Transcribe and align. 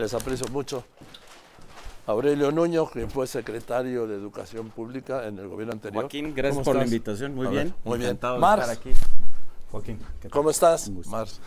les 0.00 0.14
aprecio 0.14 0.46
mucho. 0.48 0.84
Aurelio 2.06 2.50
Nuño, 2.50 2.90
que 2.90 3.06
fue 3.06 3.26
secretario 3.26 4.06
de 4.06 4.16
Educación 4.16 4.70
Pública 4.70 5.26
en 5.26 5.38
el 5.38 5.46
gobierno 5.46 5.74
anterior. 5.74 6.02
Joaquín, 6.02 6.34
gracias 6.34 6.54
¿Cómo 6.54 6.64
por 6.64 6.76
la 6.76 6.84
invitación. 6.84 7.34
Muy 7.34 7.46
A 7.46 7.50
bien. 7.50 7.64
ver, 7.68 7.74
muy 7.84 7.98
bien. 7.98 8.10
Encantado 8.10 8.34
de 8.34 8.40
Mars. 8.40 8.62
estar 8.62 8.76
aquí. 8.78 8.92
Joaquín. 9.70 9.98
¿Cómo 10.30 10.50
estás? 10.50 10.90
Mars. 11.06 11.40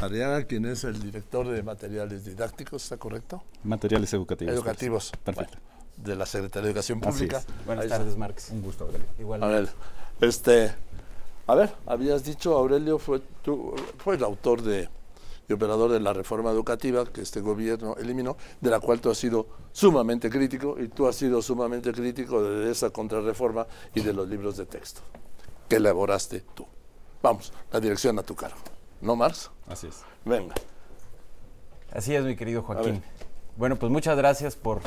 Ariana, 0.00 0.42
quien 0.44 0.64
es 0.66 0.82
el 0.84 1.00
director 1.00 1.46
de 1.48 1.62
materiales 1.62 2.24
didácticos, 2.24 2.82
¿está 2.82 2.96
correcto? 2.96 3.42
Materiales 3.64 4.12
educativos. 4.12 4.52
Educativos. 4.54 5.12
Perfecto. 5.24 5.58
Bueno, 5.58 5.80
de 5.96 6.16
la 6.16 6.26
Secretaría 6.26 6.64
de 6.64 6.70
Educación 6.70 7.00
Pública. 7.00 7.42
Buenas 7.64 7.84
Ahí 7.84 7.90
tardes, 7.90 8.16
Marx. 8.16 8.50
Un 8.50 8.62
gusto, 8.62 8.84
Aurelio. 8.84 9.06
Igual. 9.18 9.42
A 9.44 9.46
ver, 9.46 9.68
este, 10.20 10.74
a 11.46 11.54
ver, 11.54 11.72
habías 11.86 12.24
dicho, 12.24 12.56
Aurelio, 12.56 12.98
fue, 12.98 13.20
tú, 13.42 13.74
fue 13.98 14.16
el 14.16 14.24
autor 14.24 14.62
de, 14.62 14.88
y 15.50 15.52
operador 15.52 15.90
de 15.90 15.98
la 15.98 16.12
reforma 16.12 16.50
educativa 16.50 17.04
que 17.04 17.22
este 17.22 17.40
gobierno 17.40 17.96
eliminó, 17.98 18.36
de 18.60 18.70
la 18.70 18.78
cual 18.78 19.00
tú 19.00 19.10
has 19.10 19.18
sido 19.18 19.48
sumamente 19.72 20.30
crítico 20.30 20.76
y 20.78 20.86
tú 20.86 21.08
has 21.08 21.16
sido 21.16 21.42
sumamente 21.42 21.92
crítico 21.92 22.40
de 22.40 22.70
esa 22.70 22.90
contrarreforma 22.90 23.66
y 23.92 24.00
de 24.00 24.12
los 24.12 24.28
libros 24.28 24.56
de 24.56 24.66
texto 24.66 25.00
que 25.68 25.76
elaboraste 25.76 26.44
tú. 26.54 26.66
Vamos, 27.20 27.52
la 27.72 27.80
dirección 27.80 28.16
a 28.20 28.22
tu 28.22 28.36
cargo. 28.36 28.58
¿No, 29.00 29.16
Marx? 29.16 29.50
Así 29.66 29.88
es. 29.88 30.02
Venga. 30.24 30.54
Así 31.92 32.14
es, 32.14 32.24
mi 32.24 32.36
querido 32.36 32.62
Joaquín. 32.62 33.02
Bueno, 33.56 33.74
pues 33.74 33.90
muchas 33.90 34.16
gracias 34.16 34.54
por, 34.54 34.80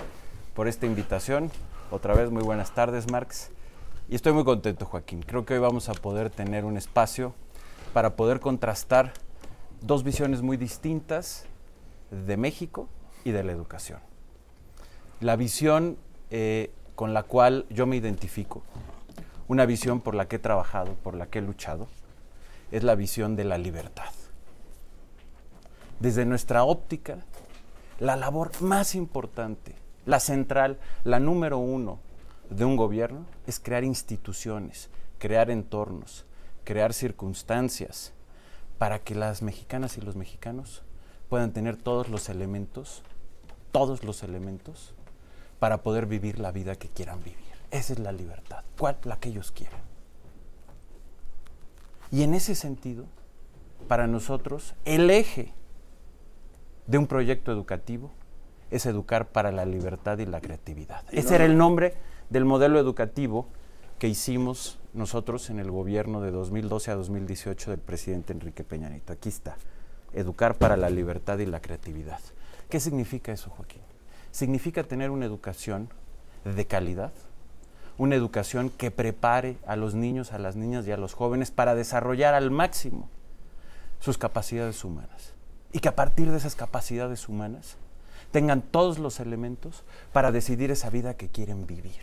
por 0.53 0.69
esta 0.69 0.85
invitación. 0.85 1.51
Otra 1.91 2.13
vez, 2.13 2.31
muy 2.31 2.43
buenas 2.43 2.73
tardes, 2.73 3.11
Marx. 3.11 3.49
Y 4.09 4.15
estoy 4.15 4.31
muy 4.31 4.45
contento, 4.45 4.85
Joaquín. 4.85 5.23
Creo 5.23 5.45
que 5.45 5.55
hoy 5.55 5.59
vamos 5.59 5.89
a 5.89 5.93
poder 5.93 6.29
tener 6.29 6.63
un 6.63 6.77
espacio 6.77 7.33
para 7.93 8.15
poder 8.15 8.39
contrastar 8.39 9.13
dos 9.83 10.03
visiones 10.03 10.41
muy 10.41 10.57
distintas 10.57 11.45
de 12.09 12.35
México 12.37 12.89
y 13.23 13.31
de 13.31 13.43
la 13.43 13.51
educación. 13.51 13.99
La 15.21 15.35
visión 15.35 15.97
eh, 16.31 16.71
con 16.95 17.13
la 17.13 17.23
cual 17.23 17.65
yo 17.69 17.85
me 17.85 17.95
identifico, 17.95 18.63
una 19.47 19.65
visión 19.67 20.01
por 20.01 20.15
la 20.15 20.27
que 20.27 20.37
he 20.37 20.39
trabajado, 20.39 20.95
por 21.03 21.13
la 21.13 21.27
que 21.27 21.39
he 21.39 21.41
luchado, 21.41 21.87
es 22.71 22.83
la 22.83 22.95
visión 22.95 23.35
de 23.35 23.43
la 23.43 23.59
libertad 23.59 24.11
desde 26.03 26.25
nuestra 26.25 26.65
óptica, 26.65 27.19
la 27.97 28.17
labor 28.17 28.51
más 28.61 28.93
importante, 28.93 29.73
la 30.05 30.19
central, 30.19 30.77
la 31.05 31.21
número 31.21 31.59
uno 31.59 31.99
de 32.49 32.65
un 32.65 32.75
gobierno 32.75 33.25
es 33.47 33.57
crear 33.57 33.85
instituciones, 33.85 34.89
crear 35.17 35.49
entornos, 35.49 36.25
crear 36.65 36.93
circunstancias 36.93 38.11
para 38.83 38.99
que 38.99 39.15
las 39.15 39.41
mexicanas 39.41 39.97
y 39.97 40.01
los 40.01 40.17
mexicanos 40.17 40.83
puedan 41.29 41.53
tener 41.53 41.77
todos 41.77 42.09
los 42.09 42.27
elementos, 42.27 43.01
todos 43.71 44.03
los 44.03 44.23
elementos 44.23 44.93
para 45.57 45.83
poder 45.83 46.05
vivir 46.05 46.37
la 46.37 46.51
vida 46.51 46.75
que 46.75 46.89
quieran 46.89 47.23
vivir. 47.23 47.37
Esa 47.71 47.93
es 47.93 47.99
la 47.99 48.11
libertad. 48.11 48.65
¿Cuál? 48.77 48.97
La 49.05 49.21
que 49.21 49.29
ellos 49.29 49.53
quieran. 49.53 49.79
Y 52.11 52.23
en 52.23 52.33
ese 52.33 52.55
sentido, 52.55 53.05
para 53.87 54.05
nosotros, 54.07 54.75
el 54.83 55.09
eje 55.11 55.53
de 56.85 56.97
un 56.97 57.07
proyecto 57.07 57.53
educativo 57.53 58.11
es 58.69 58.85
educar 58.85 59.29
para 59.29 59.53
la 59.53 59.63
libertad 59.63 60.17
y 60.17 60.25
la 60.25 60.41
creatividad. 60.41 61.05
Ese 61.09 61.35
era 61.35 61.45
el 61.45 61.57
nombre 61.57 61.93
del 62.29 62.43
modelo 62.43 62.79
educativo 62.79 63.47
que 63.97 64.09
hicimos 64.09 64.77
nosotros 64.93 65.49
en 65.49 65.59
el 65.59 65.71
gobierno 65.71 66.21
de 66.21 66.31
2012 66.31 66.91
a 66.91 66.95
2018 66.95 67.71
del 67.71 67.79
presidente 67.79 68.33
Enrique 68.33 68.63
Peña 68.63 68.89
Nieto. 68.89 69.13
Aquí 69.13 69.29
está, 69.29 69.57
educar 70.13 70.55
para 70.55 70.77
la 70.77 70.89
libertad 70.89 71.39
y 71.39 71.45
la 71.45 71.61
creatividad. 71.61 72.19
¿Qué 72.69 72.79
significa 72.79 73.31
eso, 73.31 73.49
Joaquín? 73.49 73.81
Significa 74.31 74.83
tener 74.83 75.09
una 75.09 75.25
educación 75.25 75.89
de 76.45 76.65
calidad, 76.65 77.11
una 77.97 78.15
educación 78.15 78.69
que 78.69 78.91
prepare 78.91 79.57
a 79.65 79.75
los 79.75 79.95
niños, 79.95 80.31
a 80.31 80.39
las 80.39 80.55
niñas 80.55 80.87
y 80.87 80.91
a 80.91 80.97
los 80.97 81.13
jóvenes 81.13 81.51
para 81.51 81.75
desarrollar 81.75 82.33
al 82.33 82.51
máximo 82.51 83.09
sus 83.99 84.17
capacidades 84.17 84.83
humanas. 84.83 85.33
Y 85.71 85.79
que 85.79 85.89
a 85.89 85.95
partir 85.95 86.29
de 86.29 86.37
esas 86.37 86.55
capacidades 86.55 87.29
humanas 87.29 87.77
tengan 88.31 88.61
todos 88.61 88.99
los 88.99 89.19
elementos 89.19 89.83
para 90.11 90.31
decidir 90.31 90.71
esa 90.71 90.89
vida 90.89 91.15
que 91.15 91.29
quieren 91.29 91.65
vivir, 91.65 92.01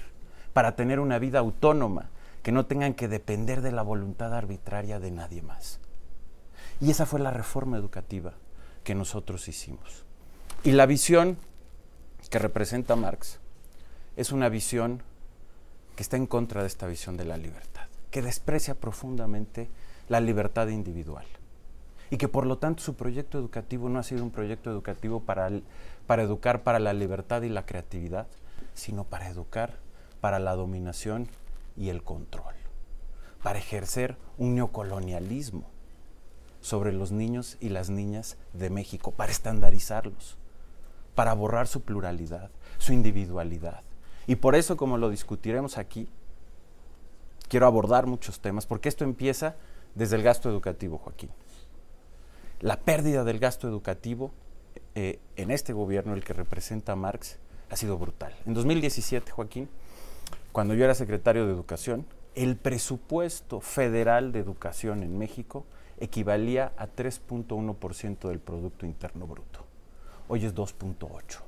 para 0.53 0.77
tener 0.77 1.00
una 1.00 1.19
vida 1.19 1.41
autónoma, 1.41 2.09
que 2.43 2.53
no 2.53 2.67
tengan 2.67 2.95
que 2.95 3.09
depender 3.09 3.61
de 3.61 3.73
la 3.73 3.83
voluntad 3.83 4.34
arbitraria 4.34 4.99
de 4.99 5.11
nadie 5.11 5.43
más. 5.43 5.81
Y 6.81 6.91
esa 6.91 7.06
fue 7.06 7.21
la 7.21 7.31
reforma 7.31 7.77
educativa 7.77 8.34
que 8.84 8.95
nosotros 8.95 9.49
hicimos. 9.49 10.05
Y 10.65 10.73
la 10.73 10.87
visión 10.87 11.37
que 12.31 12.39
representa 12.39 12.97
Marx 12.97 13.39
es 14.17 14.33
una 14.33 14.49
visión 14.49 15.03
que 15.97 16.03
está 16.03 16.17
en 16.17 16.27
contra 16.27 16.62
de 16.62 16.69
esta 16.69 16.87
visión 16.87 17.17
de 17.17 17.25
la 17.25 17.37
libertad, 17.37 17.87
que 18.11 18.23
desprecia 18.23 18.75
profundamente 18.75 19.69
la 20.09 20.21
libertad 20.21 20.69
individual 20.69 21.27
y 22.11 22.17
que 22.17 22.29
por 22.29 22.47
lo 22.47 22.59
tanto 22.59 22.83
su 22.83 22.95
proyecto 22.95 23.39
educativo 23.39 23.89
no 23.89 23.99
ha 23.99 24.03
sido 24.03 24.25
un 24.25 24.31
proyecto 24.31 24.71
educativo 24.71 25.21
para, 25.21 25.50
para 26.06 26.23
educar 26.23 26.62
para 26.62 26.81
la 26.81 26.93
libertad 26.93 27.43
y 27.43 27.49
la 27.49 27.67
creatividad, 27.67 28.27
sino 28.75 29.05
para 29.05 29.29
educar 29.29 29.77
para 30.21 30.39
la 30.39 30.56
dominación 30.56 31.29
y 31.81 31.89
el 31.89 32.05
control, 32.05 32.55
para 33.43 33.59
ejercer 33.59 34.19
un 34.37 34.55
neocolonialismo 34.55 35.65
sobre 36.61 36.93
los 36.93 37.11
niños 37.11 37.57
y 37.59 37.71
las 37.71 37.89
niñas 37.89 38.37
de 38.53 38.69
México, 38.69 39.13
para 39.13 39.33
estandarizarlos, 39.33 40.37
para 41.15 41.33
borrar 41.33 41.67
su 41.67 41.81
pluralidad, 41.81 42.51
su 42.77 42.93
individualidad. 42.93 43.83
Y 44.27 44.37
por 44.37 44.57
eso, 44.57 44.77
como 44.77 44.99
lo 44.99 45.09
discutiremos 45.09 45.79
aquí, 45.79 46.11
quiero 47.49 47.67
abordar 47.67 48.07
muchos 48.07 48.41
temas, 48.41 48.67
porque 48.67 48.91
esto 48.91 49.05
empieza 49.05 49.57
desde 49.95 50.17
el 50.17 50.23
gasto 50.23 50.51
educativo, 50.51 50.99
Joaquín. 50.99 51.31
La 52.61 52.79
pérdida 52.81 53.25
del 53.25 53.39
gasto 53.39 53.69
educativo 53.69 54.33
eh, 54.95 55.19
en 55.37 55.51
este 55.51 55.73
gobierno, 55.73 56.12
el 56.12 56.25
que 56.25 56.35
representa 56.35 56.93
a 56.93 56.97
Marx, 56.97 57.39
ha 57.71 57.77
sido 57.77 57.97
brutal. 57.97 58.35
En 58.45 58.53
2017, 58.53 59.33
Joaquín, 59.33 59.71
cuando 60.53 60.75
yo 60.75 60.84
era 60.84 60.94
secretario 60.94 61.47
de 61.47 61.53
Educación, 61.53 62.06
el 62.34 62.56
presupuesto 62.56 63.61
federal 63.61 64.33
de 64.33 64.41
educación 64.41 65.03
en 65.03 65.19
México 65.19 65.65
equivalía 65.99 66.72
a 66.77 66.87
3.1% 66.87 68.28
del 68.28 68.38
Producto 68.38 68.87
Interno 68.87 69.27
Bruto. 69.27 69.65
Hoy 70.28 70.44
es 70.44 70.55
2.8. 70.55 71.41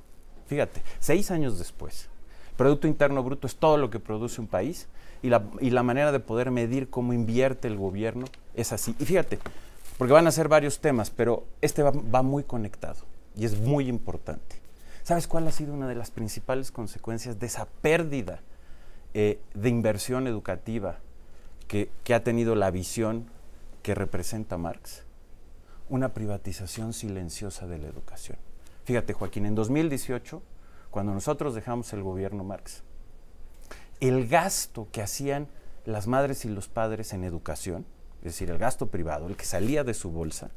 Fíjate, 0.45 0.81
seis 0.99 1.31
años 1.31 1.57
después, 1.57 2.09
Producto 2.57 2.87
Interno 2.87 3.23
Bruto 3.23 3.47
es 3.47 3.55
todo 3.55 3.77
lo 3.77 3.89
que 3.89 3.99
produce 3.99 4.39
un 4.39 4.47
país 4.47 4.87
y 5.21 5.29
la, 5.29 5.43
y 5.59 5.71
la 5.71 5.83
manera 5.83 6.11
de 6.11 6.19
poder 6.19 6.51
medir 6.51 6.89
cómo 6.89 7.13
invierte 7.13 7.67
el 7.67 7.77
gobierno 7.77 8.25
es 8.53 8.71
así. 8.71 8.95
Y 8.99 9.05
fíjate, 9.05 9.39
porque 9.97 10.13
van 10.13 10.27
a 10.27 10.31
ser 10.31 10.49
varios 10.49 10.79
temas, 10.79 11.09
pero 11.09 11.45
este 11.61 11.81
va, 11.81 11.91
va 11.91 12.21
muy 12.21 12.43
conectado 12.43 13.05
y 13.35 13.45
es 13.45 13.59
muy 13.59 13.87
importante. 13.87 14.57
¿Sabes 15.01 15.27
cuál 15.27 15.47
ha 15.47 15.51
sido 15.51 15.73
una 15.73 15.87
de 15.87 15.95
las 15.95 16.11
principales 16.11 16.71
consecuencias 16.71 17.39
de 17.39 17.47
esa 17.47 17.65
pérdida 17.81 18.41
eh, 19.13 19.39
de 19.53 19.69
inversión 19.69 20.27
educativa 20.27 20.99
que, 21.67 21.89
que 22.03 22.13
ha 22.13 22.23
tenido 22.23 22.55
la 22.55 22.71
visión 22.71 23.27
que 23.81 23.95
representa 23.95 24.57
Marx? 24.57 25.03
Una 25.89 26.13
privatización 26.13 26.93
silenciosa 26.93 27.67
de 27.67 27.77
la 27.77 27.87
educación. 27.87 28.37
Fíjate, 28.85 29.13
Joaquín, 29.13 29.45
en 29.45 29.55
2018, 29.55 30.41
cuando 30.91 31.13
nosotros 31.13 31.55
dejamos 31.55 31.91
el 31.93 32.03
gobierno 32.03 32.43
Marx, 32.43 32.83
el 33.99 34.27
gasto 34.27 34.87
que 34.91 35.01
hacían 35.01 35.47
las 35.85 36.07
madres 36.07 36.45
y 36.45 36.49
los 36.49 36.67
padres 36.67 37.13
en 37.13 37.23
educación, 37.23 37.85
es 38.19 38.33
decir, 38.33 38.49
el 38.49 38.57
gasto 38.57 38.87
privado, 38.87 39.27
el 39.27 39.35
que 39.35 39.45
salía 39.45 39.83
de 39.83 39.93
su 39.93 40.11
bolsa, 40.11 40.51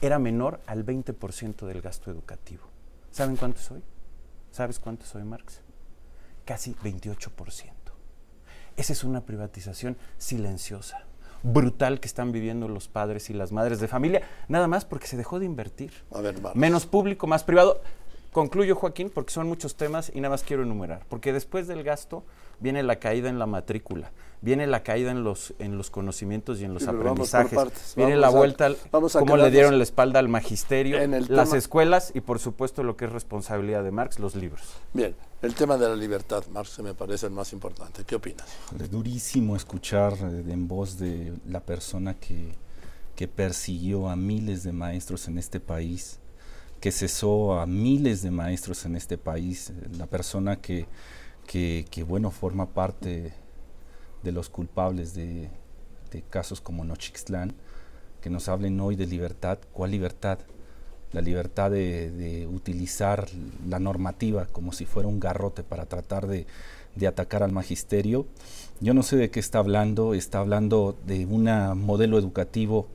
era 0.00 0.18
menor 0.18 0.60
al 0.66 0.84
20% 0.84 1.66
del 1.66 1.80
gasto 1.82 2.10
educativo. 2.10 2.62
¿Saben 3.10 3.36
cuánto 3.36 3.60
es 3.60 3.70
hoy? 3.70 3.82
¿Sabes 4.52 4.78
cuánto 4.78 5.04
es 5.04 5.24
Marx? 5.24 5.60
Casi 6.48 6.74
28%. 6.76 7.72
Esa 8.78 8.92
es 8.94 9.04
una 9.04 9.26
privatización 9.26 9.98
silenciosa, 10.16 11.04
brutal 11.42 12.00
que 12.00 12.08
están 12.08 12.32
viviendo 12.32 12.68
los 12.68 12.88
padres 12.88 13.28
y 13.28 13.34
las 13.34 13.52
madres 13.52 13.80
de 13.80 13.86
familia, 13.86 14.22
nada 14.48 14.66
más 14.66 14.86
porque 14.86 15.08
se 15.08 15.18
dejó 15.18 15.38
de 15.40 15.44
invertir. 15.44 15.92
A 16.10 16.22
ver, 16.22 16.40
Marx. 16.40 16.56
Menos 16.56 16.86
público, 16.86 17.26
más 17.26 17.44
privado. 17.44 17.82
Concluyo, 18.32 18.76
Joaquín, 18.76 19.10
porque 19.12 19.32
son 19.32 19.46
muchos 19.48 19.74
temas 19.76 20.12
y 20.14 20.20
nada 20.20 20.30
más 20.34 20.42
quiero 20.42 20.62
enumerar. 20.62 21.04
Porque 21.08 21.32
después 21.32 21.66
del 21.66 21.82
gasto 21.82 22.24
viene 22.60 22.82
la 22.82 22.96
caída 22.96 23.28
en 23.30 23.38
la 23.38 23.46
matrícula, 23.46 24.10
viene 24.42 24.66
la 24.66 24.82
caída 24.82 25.10
en 25.10 25.24
los, 25.24 25.54
en 25.58 25.78
los 25.78 25.90
conocimientos 25.90 26.60
y 26.60 26.64
en 26.64 26.74
los 26.74 26.84
vamos 26.84 27.00
aprendizajes, 27.00 27.54
partes. 27.54 27.92
viene 27.96 28.12
Vamos 28.16 28.20
la 28.20 28.26
a- 28.26 28.38
vuelta, 28.38 28.70
vamos 28.92 29.16
a 29.16 29.20
cómo 29.20 29.36
le 29.36 29.50
dieron 29.50 29.78
la 29.78 29.82
espalda 29.84 30.18
al 30.18 30.28
magisterio, 30.28 31.00
en 31.00 31.14
el 31.14 31.26
las 31.30 31.48
tema- 31.48 31.58
escuelas 31.58 32.10
y 32.14 32.20
por 32.20 32.38
supuesto 32.38 32.82
lo 32.82 32.96
que 32.96 33.06
es 33.06 33.12
responsabilidad 33.12 33.82
de 33.82 33.90
Marx, 33.92 34.18
los 34.18 34.34
libros. 34.34 34.62
Bien, 34.92 35.14
el 35.40 35.54
tema 35.54 35.78
de 35.78 35.88
la 35.88 35.96
libertad, 35.96 36.44
Marx, 36.52 36.78
me 36.80 36.94
parece 36.94 37.26
el 37.26 37.32
más 37.32 37.52
importante. 37.52 38.04
¿Qué 38.04 38.14
opinas? 38.16 38.46
Es 38.78 38.90
durísimo 38.90 39.56
escuchar 39.56 40.12
eh, 40.14 40.44
en 40.48 40.68
voz 40.68 40.98
de 40.98 41.32
la 41.48 41.60
persona 41.60 42.14
que, 42.14 42.52
que 43.16 43.26
persiguió 43.26 44.08
a 44.08 44.16
miles 44.16 44.64
de 44.64 44.72
maestros 44.72 45.28
en 45.28 45.38
este 45.38 45.60
país, 45.60 46.18
que 46.80 46.92
cesó 46.92 47.58
a 47.58 47.66
miles 47.66 48.22
de 48.22 48.30
maestros 48.30 48.84
en 48.84 48.96
este 48.96 49.18
país, 49.18 49.72
la 49.96 50.06
persona 50.06 50.56
que, 50.56 50.86
que, 51.46 52.04
bueno, 52.06 52.30
forma 52.30 52.66
parte 52.66 53.32
de 54.22 54.32
los 54.32 54.48
culpables 54.48 55.14
de, 55.14 55.50
de 56.10 56.22
casos 56.22 56.60
como 56.60 56.84
Nochixtlán, 56.84 57.54
que 58.20 58.30
nos 58.30 58.48
hablen 58.48 58.80
hoy 58.80 58.96
de 58.96 59.06
libertad. 59.06 59.58
¿Cuál 59.72 59.92
libertad? 59.92 60.38
La 61.12 61.20
libertad 61.20 61.70
de, 61.70 62.48
utilizar 62.52 63.28
la 63.66 63.78
normativa 63.78 64.46
como 64.46 64.72
si 64.72 64.84
fuera 64.84 65.08
un 65.08 65.20
garrote 65.20 65.62
para 65.62 65.86
tratar 65.86 66.26
de, 66.26 66.46
de, 66.94 67.06
atacar 67.06 67.42
al 67.42 67.52
magisterio. 67.52 68.26
Yo 68.80 68.94
no 68.94 69.02
sé 69.02 69.16
de 69.16 69.30
qué 69.30 69.40
está 69.40 69.58
hablando, 69.58 70.14
está 70.14 70.40
hablando 70.40 70.96
de 71.06 71.24
un 71.26 71.44
modelo 71.78 72.18
educativo 72.18 72.88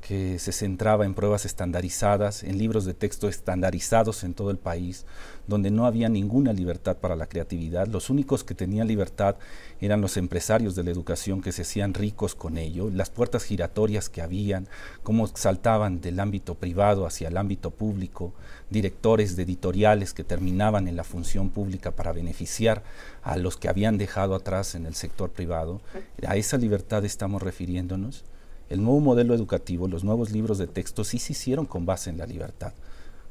que 0.00 0.38
se 0.38 0.52
centraba 0.52 1.04
en 1.04 1.14
pruebas 1.14 1.44
estandarizadas, 1.44 2.44
en 2.44 2.58
libros 2.58 2.84
de 2.84 2.94
texto 2.94 3.28
estandarizados 3.28 4.24
en 4.24 4.34
todo 4.34 4.50
el 4.50 4.58
país, 4.58 5.04
donde 5.46 5.70
no 5.70 5.86
había 5.86 6.08
ninguna 6.08 6.52
libertad 6.52 6.96
para 6.96 7.16
la 7.16 7.26
creatividad. 7.26 7.88
Los 7.88 8.10
únicos 8.10 8.44
que 8.44 8.54
tenían 8.54 8.86
libertad 8.86 9.36
eran 9.80 10.00
los 10.00 10.16
empresarios 10.16 10.74
de 10.74 10.84
la 10.84 10.90
educación 10.90 11.42
que 11.42 11.52
se 11.52 11.62
hacían 11.62 11.94
ricos 11.94 12.34
con 12.34 12.56
ello, 12.56 12.88
las 12.90 13.10
puertas 13.10 13.44
giratorias 13.44 14.08
que 14.08 14.22
habían, 14.22 14.68
cómo 15.02 15.26
saltaban 15.26 16.00
del 16.00 16.20
ámbito 16.20 16.54
privado 16.54 17.06
hacia 17.06 17.28
el 17.28 17.36
ámbito 17.36 17.70
público, 17.70 18.32
directores 18.70 19.36
de 19.36 19.42
editoriales 19.42 20.14
que 20.14 20.24
terminaban 20.24 20.88
en 20.88 20.96
la 20.96 21.04
función 21.04 21.50
pública 21.50 21.90
para 21.90 22.12
beneficiar 22.12 22.82
a 23.22 23.36
los 23.36 23.56
que 23.56 23.68
habían 23.68 23.98
dejado 23.98 24.34
atrás 24.34 24.74
en 24.74 24.86
el 24.86 24.94
sector 24.94 25.30
privado. 25.30 25.80
A 26.26 26.36
esa 26.36 26.56
libertad 26.56 27.04
estamos 27.04 27.42
refiriéndonos. 27.42 28.24
El 28.68 28.82
nuevo 28.82 29.00
modelo 29.00 29.34
educativo, 29.34 29.86
los 29.86 30.02
nuevos 30.02 30.32
libros 30.32 30.58
de 30.58 30.66
texto 30.66 31.04
sí 31.04 31.18
se 31.18 31.32
hicieron 31.32 31.66
con 31.66 31.86
base 31.86 32.10
en 32.10 32.18
la 32.18 32.26
libertad, 32.26 32.72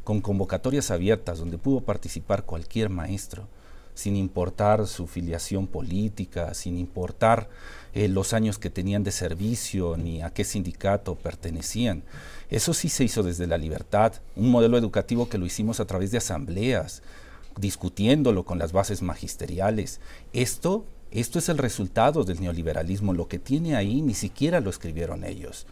con 0.04 0.22
convocatorias 0.22 0.92
abiertas 0.92 1.40
donde 1.40 1.58
pudo 1.58 1.82
participar 1.82 2.46
cualquier 2.46 2.90
maestro, 2.90 3.48
sin 3.96 4.16
importar 4.16 4.88
su 4.88 5.08
filiación 5.08 5.68
política, 5.68 6.54
sin 6.54 6.78
importar 6.78 7.50
eh, 7.94 8.08
los 8.08 8.34
años 8.34 8.60
que 8.60 8.70
tenían 8.70 9.04
de 9.04 9.12
servicio 9.12 9.98
ni 9.98 10.22
a 10.22 10.30
qué 10.30 10.44
sindicato 10.44 11.16
pertenecían. 11.16 12.04
Eso 12.50 12.74
sí 12.74 12.90
se 12.90 13.04
hizo 13.04 13.24
desde 13.24 13.48
la 13.48 13.58
libertad, 13.58 14.14
un 14.36 14.52
modelo 14.52 14.78
educativo 14.78 15.28
que 15.28 15.38
lo 15.38 15.46
hicimos 15.46 15.80
a 15.80 15.86
través 15.86 16.12
de 16.12 16.20
asambleas, 16.20 17.02
discutiéndolo 17.58 18.44
con 18.44 18.60
las 18.60 18.74
bases 18.74 19.02
magisteriales. 19.02 20.00
Esto 20.34 20.86
esto 21.12 21.40
es 21.40 21.50
el 21.50 21.58
resultado 21.58 22.24
del 22.24 22.42
neoliberalismo. 22.42 23.14
Lo 23.14 23.28
que 23.28 23.40
tiene 23.40 23.76
ahí 23.76 24.02
ni 24.02 24.14
siquiera 24.14 24.60
lo 24.60 24.70
escribieron 24.70 25.24
ellos. 25.24 25.66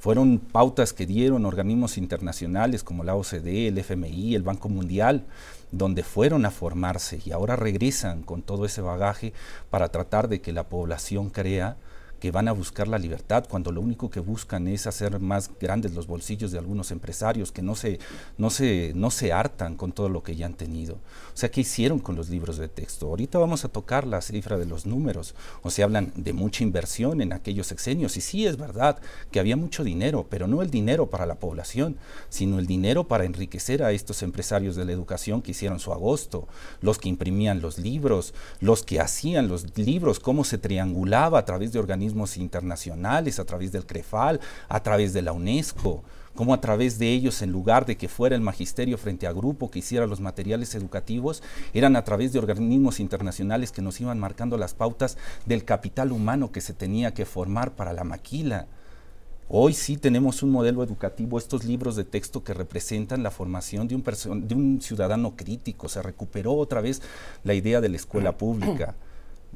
Fueron 0.00 0.38
pautas 0.38 0.94
que 0.94 1.04
dieron 1.04 1.44
organismos 1.44 1.98
internacionales 1.98 2.82
como 2.82 3.04
la 3.04 3.14
OCDE, 3.14 3.68
el 3.68 3.78
FMI, 3.78 4.34
el 4.34 4.42
Banco 4.42 4.70
Mundial, 4.70 5.26
donde 5.72 6.02
fueron 6.02 6.46
a 6.46 6.50
formarse 6.50 7.20
y 7.24 7.32
ahora 7.32 7.54
regresan 7.54 8.22
con 8.22 8.40
todo 8.40 8.64
ese 8.64 8.80
bagaje 8.80 9.34
para 9.68 9.90
tratar 9.90 10.28
de 10.28 10.40
que 10.40 10.52
la 10.52 10.64
población 10.64 11.28
crea 11.28 11.76
que 12.20 12.30
van 12.30 12.48
a 12.48 12.52
buscar 12.52 12.86
la 12.86 12.98
libertad 12.98 13.46
cuando 13.48 13.72
lo 13.72 13.80
único 13.80 14.10
que 14.10 14.20
buscan 14.20 14.68
es 14.68 14.86
hacer 14.86 15.18
más 15.20 15.50
grandes 15.58 15.94
los 15.94 16.06
bolsillos 16.06 16.52
de 16.52 16.58
algunos 16.58 16.90
empresarios 16.90 17.50
que 17.50 17.62
no 17.62 17.74
se, 17.74 17.98
no 18.36 18.50
se, 18.50 18.92
no 18.94 19.10
se 19.10 19.32
hartan 19.32 19.74
con 19.76 19.92
todo 19.92 20.10
lo 20.10 20.22
que 20.22 20.36
ya 20.36 20.46
han 20.46 20.54
tenido. 20.54 20.94
O 20.94 21.36
sea, 21.40 21.50
¿qué 21.50 21.62
hicieron 21.62 21.98
con 21.98 22.16
los 22.16 22.28
libros 22.28 22.58
de 22.58 22.68
texto? 22.68 23.06
Ahorita 23.06 23.38
vamos 23.38 23.64
a 23.64 23.68
tocar 23.68 24.06
la 24.06 24.20
cifra 24.20 24.58
de 24.58 24.66
los 24.66 24.84
números, 24.84 25.34
o 25.62 25.70
se 25.70 25.82
hablan 25.82 26.12
de 26.14 26.34
mucha 26.34 26.62
inversión 26.62 27.22
en 27.22 27.32
aquellos 27.32 27.68
sexenios, 27.68 28.16
y 28.18 28.20
sí 28.20 28.46
es 28.46 28.58
verdad 28.58 28.98
que 29.30 29.40
había 29.40 29.56
mucho 29.56 29.82
dinero, 29.82 30.26
pero 30.28 30.46
no 30.46 30.60
el 30.60 30.70
dinero 30.70 31.08
para 31.08 31.24
la 31.24 31.36
población, 31.36 31.96
sino 32.28 32.58
el 32.58 32.66
dinero 32.66 33.08
para 33.08 33.24
enriquecer 33.24 33.82
a 33.82 33.92
estos 33.92 34.22
empresarios 34.22 34.76
de 34.76 34.84
la 34.84 34.92
educación 34.92 35.40
que 35.40 35.52
hicieron 35.52 35.80
su 35.80 35.92
agosto, 35.92 36.48
los 36.82 36.98
que 36.98 37.08
imprimían 37.08 37.62
los 37.62 37.78
libros, 37.78 38.34
los 38.60 38.82
que 38.82 39.00
hacían 39.00 39.48
los 39.48 39.78
libros, 39.78 40.20
cómo 40.20 40.44
se 40.44 40.58
triangulaba 40.58 41.38
a 41.38 41.44
través 41.46 41.72
de 41.72 41.78
organismos 41.78 42.09
internacionales, 42.36 43.38
a 43.38 43.44
través 43.44 43.72
del 43.72 43.86
CREFAL, 43.86 44.40
a 44.68 44.82
través 44.82 45.12
de 45.12 45.22
la 45.22 45.32
UNESCO, 45.32 46.02
como 46.34 46.54
a 46.54 46.60
través 46.60 46.98
de 46.98 47.12
ellos, 47.12 47.42
en 47.42 47.52
lugar 47.52 47.86
de 47.86 47.96
que 47.96 48.08
fuera 48.08 48.36
el 48.36 48.40
magisterio 48.40 48.96
frente 48.98 49.26
a 49.26 49.32
grupo 49.32 49.70
que 49.70 49.80
hiciera 49.80 50.06
los 50.06 50.20
materiales 50.20 50.74
educativos, 50.74 51.42
eran 51.74 51.96
a 51.96 52.04
través 52.04 52.32
de 52.32 52.38
organismos 52.38 53.00
internacionales 53.00 53.72
que 53.72 53.82
nos 53.82 54.00
iban 54.00 54.18
marcando 54.18 54.56
las 54.56 54.74
pautas 54.74 55.18
del 55.44 55.64
capital 55.64 56.12
humano 56.12 56.52
que 56.52 56.60
se 56.60 56.72
tenía 56.72 57.12
que 57.12 57.26
formar 57.26 57.72
para 57.72 57.92
la 57.92 58.04
maquila. 58.04 58.66
Hoy 59.52 59.72
sí 59.72 59.96
tenemos 59.96 60.44
un 60.44 60.50
modelo 60.50 60.84
educativo, 60.84 61.36
estos 61.36 61.64
libros 61.64 61.96
de 61.96 62.04
texto 62.04 62.44
que 62.44 62.54
representan 62.54 63.24
la 63.24 63.32
formación 63.32 63.88
de 63.88 63.96
un, 63.96 64.04
de 64.46 64.54
un 64.54 64.80
ciudadano 64.80 65.34
crítico. 65.34 65.88
Se 65.88 66.00
recuperó 66.00 66.54
otra 66.54 66.80
vez 66.80 67.02
la 67.42 67.54
idea 67.54 67.80
de 67.80 67.88
la 67.88 67.96
escuela 67.96 68.38
pública. 68.38 68.94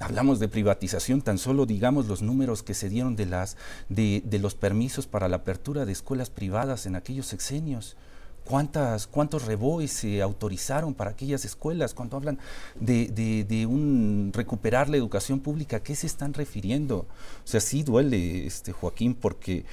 Hablamos 0.00 0.40
de 0.40 0.48
privatización, 0.48 1.22
tan 1.22 1.38
solo 1.38 1.66
digamos 1.66 2.06
los 2.06 2.20
números 2.20 2.62
que 2.64 2.74
se 2.74 2.88
dieron 2.88 3.14
de, 3.14 3.26
las, 3.26 3.56
de, 3.88 4.22
los 4.40 4.54
permisos 4.54 5.06
para 5.06 5.28
la 5.28 5.36
apertura 5.36 5.84
de 5.84 5.92
escuelas 5.92 6.30
privadas 6.30 6.86
en 6.86 6.96
aquellos 6.96 7.26
sexenios. 7.26 7.96
¿Cuántas, 8.44 9.06
¿Cuántos 9.06 9.46
reboes 9.46 9.92
se 9.92 10.20
autorizaron 10.20 10.94
para 10.94 11.12
aquellas 11.12 11.44
escuelas? 11.44 11.94
Cuando 11.94 12.16
hablan 12.16 12.38
de, 12.78 13.06
de, 13.48 13.66
un 13.66 14.32
recuperar 14.34 14.88
la 14.90 14.96
educación 14.96 15.40
pública, 15.40 15.78
¿a 15.78 15.82
qué 15.82 15.94
se 15.94 16.06
están 16.06 16.34
refiriendo? 16.34 16.98
O 16.98 17.46
sea, 17.46 17.60
sí 17.60 17.82
duele, 17.84 18.46
este, 18.46 18.72
Joaquín, 18.72 19.14
porque 19.14 19.64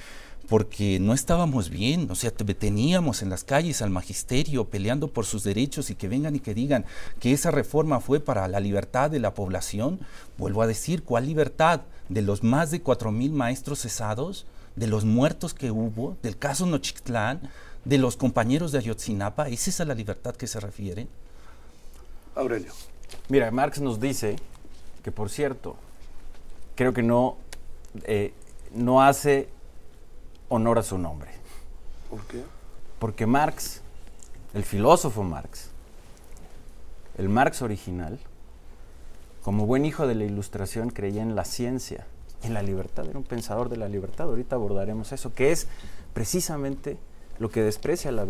porque 0.52 0.98
no 1.00 1.14
estábamos 1.14 1.70
bien, 1.70 2.10
o 2.10 2.14
sea, 2.14 2.30
teníamos 2.30 3.22
en 3.22 3.30
las 3.30 3.42
calles 3.42 3.80
al 3.80 3.88
magisterio 3.88 4.66
peleando 4.66 5.08
por 5.08 5.24
sus 5.24 5.44
derechos 5.44 5.88
y 5.88 5.94
que 5.94 6.08
vengan 6.08 6.36
y 6.36 6.40
que 6.40 6.52
digan 6.52 6.84
que 7.20 7.32
esa 7.32 7.50
reforma 7.50 8.00
fue 8.00 8.20
para 8.20 8.46
la 8.48 8.60
libertad 8.60 9.10
de 9.10 9.18
la 9.18 9.32
población. 9.32 9.98
Vuelvo 10.36 10.60
a 10.60 10.66
decir, 10.66 11.04
¿cuál 11.04 11.24
libertad? 11.24 11.80
De 12.10 12.20
los 12.20 12.42
más 12.42 12.70
de 12.70 12.82
cuatro 12.82 13.10
mil 13.10 13.32
maestros 13.32 13.80
cesados, 13.80 14.44
de 14.76 14.88
los 14.88 15.06
muertos 15.06 15.54
que 15.54 15.70
hubo, 15.70 16.18
del 16.22 16.36
caso 16.36 16.66
Nochixtlán, 16.66 17.40
de 17.86 17.96
los 17.96 18.18
compañeros 18.18 18.72
de 18.72 18.78
Ayotzinapa, 18.80 19.48
¿es 19.48 19.68
esa 19.68 19.86
la 19.86 19.94
libertad 19.94 20.36
que 20.36 20.46
se 20.46 20.60
refiere? 20.60 21.06
Aurelio. 22.34 22.72
Mira, 23.30 23.50
Marx 23.50 23.80
nos 23.80 24.00
dice 24.00 24.36
que, 25.02 25.12
por 25.12 25.30
cierto, 25.30 25.76
creo 26.74 26.92
que 26.92 27.02
no, 27.02 27.38
eh, 28.04 28.34
no 28.74 29.00
hace 29.00 29.48
honor 30.52 30.78
a 30.78 30.82
su 30.82 30.98
nombre. 30.98 31.30
¿Por 32.10 32.20
qué? 32.26 32.44
Porque 32.98 33.26
Marx, 33.26 33.80
el 34.52 34.64
filósofo 34.64 35.22
Marx, 35.22 35.70
el 37.16 37.28
Marx 37.28 37.62
original, 37.62 38.18
como 39.42 39.66
buen 39.66 39.86
hijo 39.86 40.06
de 40.06 40.14
la 40.14 40.24
ilustración 40.24 40.90
creía 40.90 41.22
en 41.22 41.34
la 41.34 41.44
ciencia, 41.44 42.06
en 42.42 42.52
la 42.54 42.62
libertad, 42.62 43.06
era 43.08 43.18
un 43.18 43.24
pensador 43.24 43.70
de 43.70 43.78
la 43.78 43.88
libertad, 43.88 44.28
ahorita 44.28 44.56
abordaremos 44.56 45.12
eso, 45.12 45.34
que 45.34 45.52
es 45.52 45.68
precisamente 46.12 46.98
lo 47.38 47.50
que 47.50 47.62
desprecia 47.62 48.12
la, 48.12 48.26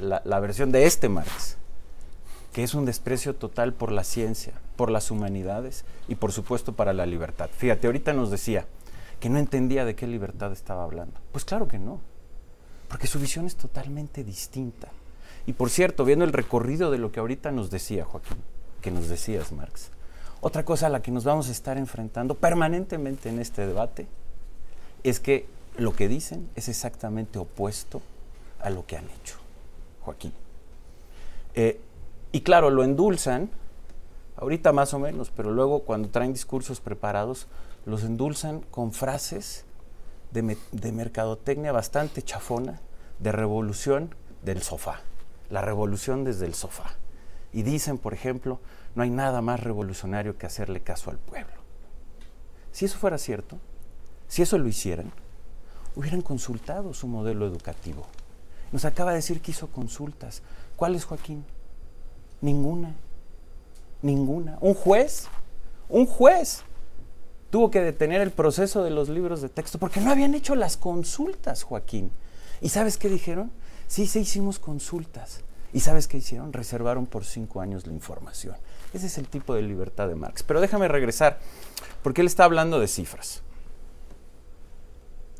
la 0.00 0.40
versión 0.40 0.72
de 0.72 0.86
este 0.86 1.08
Marx, 1.08 1.56
que 2.54 2.62
es 2.62 2.74
un 2.74 2.86
desprecio 2.86 3.34
total 3.36 3.74
por 3.74 3.92
la 3.92 4.02
ciencia, 4.02 4.54
por 4.76 4.90
las 4.90 5.10
humanidades 5.10 5.84
y 6.08 6.14
por 6.14 6.32
supuesto 6.32 6.72
para 6.72 6.92
la 6.94 7.06
libertad. 7.06 7.50
Fíjate, 7.54 7.86
ahorita 7.86 8.12
nos 8.12 8.30
decía, 8.30 8.66
que 9.20 9.28
no 9.28 9.38
entendía 9.38 9.84
de 9.84 9.94
qué 9.94 10.06
libertad 10.06 10.52
estaba 10.52 10.82
hablando. 10.82 11.20
Pues 11.30 11.44
claro 11.44 11.68
que 11.68 11.78
no, 11.78 12.00
porque 12.88 13.06
su 13.06 13.20
visión 13.20 13.46
es 13.46 13.54
totalmente 13.54 14.24
distinta. 14.24 14.88
Y 15.46 15.52
por 15.52 15.70
cierto, 15.70 16.04
viendo 16.04 16.24
el 16.24 16.32
recorrido 16.32 16.90
de 16.90 16.98
lo 16.98 17.12
que 17.12 17.20
ahorita 17.20 17.52
nos 17.52 17.70
decía 17.70 18.04
Joaquín, 18.04 18.38
que 18.80 18.90
nos 18.90 19.08
decías 19.08 19.52
Marx, 19.52 19.90
otra 20.40 20.64
cosa 20.64 20.86
a 20.86 20.90
la 20.90 21.02
que 21.02 21.10
nos 21.10 21.24
vamos 21.24 21.48
a 21.48 21.52
estar 21.52 21.76
enfrentando 21.76 22.34
permanentemente 22.34 23.28
en 23.28 23.38
este 23.38 23.66
debate 23.66 24.06
es 25.02 25.20
que 25.20 25.46
lo 25.76 25.94
que 25.94 26.08
dicen 26.08 26.48
es 26.56 26.68
exactamente 26.68 27.38
opuesto 27.38 28.00
a 28.60 28.70
lo 28.70 28.86
que 28.86 28.96
han 28.96 29.04
hecho, 29.04 29.36
Joaquín. 30.02 30.32
Eh, 31.54 31.80
y 32.32 32.40
claro, 32.40 32.70
lo 32.70 32.84
endulzan, 32.84 33.50
ahorita 34.36 34.72
más 34.72 34.94
o 34.94 34.98
menos, 34.98 35.30
pero 35.30 35.50
luego 35.50 35.80
cuando 35.80 36.08
traen 36.08 36.32
discursos 36.32 36.80
preparados, 36.80 37.46
los 37.86 38.04
endulzan 38.04 38.60
con 38.60 38.92
frases 38.92 39.64
de, 40.32 40.92
mercadotecnia 40.92 41.72
bastante 41.72 42.22
chafona, 42.22 42.80
de 43.18 43.32
revolución 43.32 44.14
del 44.42 44.62
sofá, 44.62 45.00
la 45.50 45.60
revolución 45.60 46.24
desde 46.24 46.46
el 46.46 46.54
sofá. 46.54 46.94
Y 47.52 47.62
dicen, 47.62 47.98
por 47.98 48.14
ejemplo, 48.14 48.60
no 48.94 49.02
hay 49.02 49.10
nada 49.10 49.42
más 49.42 49.60
revolucionario 49.60 50.38
que 50.38 50.46
hacerle 50.46 50.80
caso 50.80 51.10
al 51.10 51.18
pueblo. 51.18 51.54
Si 52.70 52.84
eso 52.84 52.98
fuera 52.98 53.18
cierto, 53.18 53.58
si 54.28 54.42
eso 54.42 54.56
lo 54.56 54.68
hicieran, 54.68 55.12
hubieran 55.96 56.22
consultado 56.22 56.94
su 56.94 57.08
modelo 57.08 57.46
educativo. 57.46 58.06
Nos 58.70 58.84
acaba 58.84 59.10
de 59.10 59.16
decir 59.16 59.40
que 59.40 59.50
hizo 59.50 59.66
consultas. 59.68 60.42
¿Cuáles, 60.76 61.04
Joaquín? 61.04 61.44
Ninguna. 62.40 62.94
Ninguna. 64.00 64.56
Un 64.60 64.74
juez, 64.74 65.26
un 65.88 66.06
juez 66.06 66.62
tuvo 67.50 67.70
que 67.70 67.80
detener 67.80 68.20
el 68.20 68.30
proceso 68.30 68.82
de 68.82 68.90
los 68.90 69.08
libros 69.08 69.42
de 69.42 69.48
texto 69.48 69.78
porque 69.78 70.00
no 70.00 70.10
habían 70.10 70.34
hecho 70.34 70.54
las 70.54 70.76
consultas, 70.76 71.62
Joaquín. 71.62 72.10
¿Y 72.60 72.68
sabes 72.68 72.96
qué 72.96 73.08
dijeron? 73.08 73.50
Sí, 73.86 74.06
sí 74.06 74.20
hicimos 74.20 74.58
consultas, 74.58 75.42
¿Y 75.72 75.80
sabes 75.80 76.08
qué 76.08 76.16
hicieron? 76.16 76.52
Reservaron 76.52 77.06
por 77.06 77.24
cinco 77.24 77.60
años 77.60 77.86
la 77.86 77.92
información. 77.92 78.56
Ese 78.92 79.06
es 79.06 79.18
el 79.18 79.28
tipo 79.28 79.54
de 79.54 79.62
libertad 79.62 80.08
de 80.08 80.16
Marx. 80.16 80.42
Pero 80.42 80.60
déjame 80.60 80.88
regresar, 80.88 81.38
porque 82.02 82.22
él 82.22 82.26
está 82.26 82.44
hablando 82.44 82.80
de 82.80 82.88
cifras. 82.88 83.42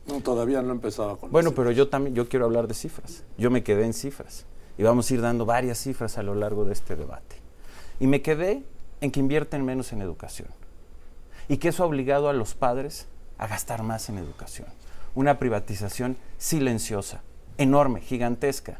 No, 0.06 0.20
todavía 0.20 0.62
no 0.62 0.70
empezaba 0.72 1.16
con 1.16 1.32
Bueno, 1.32 1.52
pero 1.52 1.72
yo 1.72 1.88
también 1.88 2.14
yo 2.14 2.28
quiero 2.28 2.44
hablar 2.44 2.68
de 2.68 2.74
cifras. 2.74 3.24
Yo 3.38 3.50
me 3.50 3.64
quedé 3.64 3.84
en 3.84 3.92
cifras 3.92 4.46
y 4.78 4.82
vamos 4.84 5.10
a 5.10 5.14
ir 5.14 5.20
dando 5.20 5.46
varias 5.46 5.78
cifras 5.78 6.16
a 6.16 6.22
lo 6.22 6.34
largo 6.34 6.64
de 6.64 6.72
este 6.72 6.94
debate. 6.94 7.36
Y 7.98 8.06
me 8.06 8.22
quedé 8.22 8.62
en 9.00 9.10
que 9.10 9.18
invierten 9.18 9.64
menos 9.64 9.92
en 9.92 10.00
educación 10.00 10.48
y 11.50 11.58
que 11.58 11.70
eso 11.70 11.82
ha 11.82 11.86
obligado 11.86 12.28
a 12.28 12.32
los 12.32 12.54
padres 12.54 13.08
a 13.36 13.48
gastar 13.48 13.82
más 13.82 14.08
en 14.08 14.18
educación. 14.18 14.68
Una 15.16 15.40
privatización 15.40 16.16
silenciosa, 16.38 17.22
enorme, 17.58 18.00
gigantesca. 18.00 18.78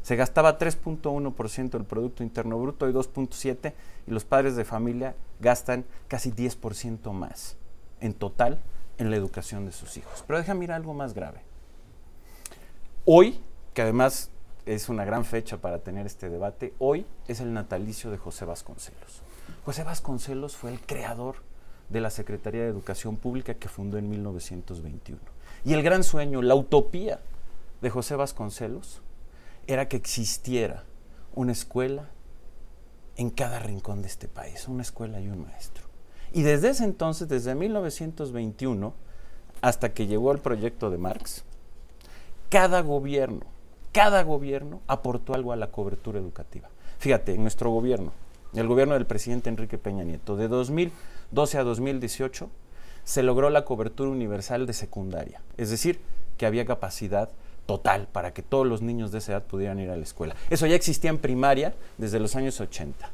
Se 0.00 0.16
gastaba 0.16 0.58
3.1% 0.58 1.70
del 1.72 1.84
Producto 1.84 2.22
Interno 2.22 2.58
Bruto 2.58 2.88
y 2.88 2.94
2.7% 2.94 3.74
y 4.06 4.10
los 4.10 4.24
padres 4.24 4.56
de 4.56 4.64
familia 4.64 5.14
gastan 5.38 5.84
casi 6.08 6.32
10% 6.32 7.12
más 7.12 7.58
en 8.00 8.14
total 8.14 8.58
en 8.96 9.10
la 9.10 9.16
educación 9.16 9.66
de 9.66 9.72
sus 9.72 9.98
hijos. 9.98 10.24
Pero 10.26 10.38
déjame 10.38 10.60
mirar 10.60 10.76
algo 10.76 10.94
más 10.94 11.12
grave. 11.12 11.42
Hoy, 13.04 13.38
que 13.74 13.82
además 13.82 14.30
es 14.64 14.88
una 14.88 15.04
gran 15.04 15.26
fecha 15.26 15.58
para 15.58 15.80
tener 15.80 16.06
este 16.06 16.30
debate, 16.30 16.72
hoy 16.78 17.04
es 17.28 17.40
el 17.40 17.52
natalicio 17.52 18.10
de 18.10 18.16
José 18.16 18.46
Vasconcelos. 18.46 19.20
José 19.66 19.84
Vasconcelos 19.84 20.56
fue 20.56 20.72
el 20.72 20.80
creador 20.80 21.51
de 21.92 22.00
la 22.00 22.10
Secretaría 22.10 22.62
de 22.62 22.68
Educación 22.68 23.16
Pública 23.16 23.54
que 23.54 23.68
fundó 23.68 23.98
en 23.98 24.08
1921. 24.08 25.20
Y 25.64 25.74
el 25.74 25.82
gran 25.82 26.02
sueño, 26.02 26.42
la 26.42 26.54
utopía 26.54 27.20
de 27.80 27.90
José 27.90 28.16
Vasconcelos 28.16 29.02
era 29.66 29.88
que 29.88 29.96
existiera 29.96 30.84
una 31.34 31.52
escuela 31.52 32.10
en 33.16 33.30
cada 33.30 33.58
rincón 33.58 34.02
de 34.02 34.08
este 34.08 34.28
país, 34.28 34.66
una 34.68 34.82
escuela 34.82 35.20
y 35.20 35.28
un 35.28 35.42
maestro. 35.42 35.84
Y 36.32 36.42
desde 36.42 36.70
ese 36.70 36.84
entonces, 36.84 37.28
desde 37.28 37.54
1921 37.54 38.94
hasta 39.60 39.92
que 39.92 40.06
llegó 40.06 40.32
el 40.32 40.38
proyecto 40.38 40.90
de 40.90 40.98
Marx, 40.98 41.44
cada 42.48 42.80
gobierno, 42.80 43.42
cada 43.92 44.22
gobierno 44.22 44.80
aportó 44.88 45.34
algo 45.34 45.52
a 45.52 45.56
la 45.56 45.70
cobertura 45.70 46.18
educativa. 46.18 46.68
Fíjate, 46.98 47.34
en 47.34 47.42
nuestro 47.42 47.70
gobierno, 47.70 48.12
el 48.54 48.66
gobierno 48.66 48.94
del 48.94 49.06
presidente 49.06 49.50
Enrique 49.50 49.78
Peña 49.78 50.04
Nieto, 50.04 50.36
de 50.36 50.48
2012 51.32 51.58
a 51.58 51.64
2018, 51.64 52.50
se 53.04 53.22
logró 53.22 53.50
la 53.50 53.64
cobertura 53.64 54.10
universal 54.10 54.66
de 54.66 54.72
secundaria, 54.72 55.40
es 55.56 55.70
decir, 55.70 56.00
que 56.36 56.46
había 56.46 56.64
capacidad 56.64 57.30
total 57.66 58.08
para 58.10 58.32
que 58.32 58.42
todos 58.42 58.66
los 58.66 58.82
niños 58.82 59.12
de 59.12 59.18
esa 59.18 59.32
edad 59.32 59.44
pudieran 59.44 59.78
ir 59.80 59.90
a 59.90 59.96
la 59.96 60.02
escuela. 60.02 60.36
Eso 60.50 60.66
ya 60.66 60.76
existía 60.76 61.10
en 61.10 61.18
primaria 61.18 61.74
desde 61.98 62.20
los 62.20 62.36
años 62.36 62.60
80. 62.60 63.10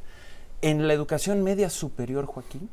En 0.62 0.88
la 0.88 0.94
educación 0.94 1.42
media 1.42 1.70
superior, 1.70 2.26
Joaquín, 2.26 2.68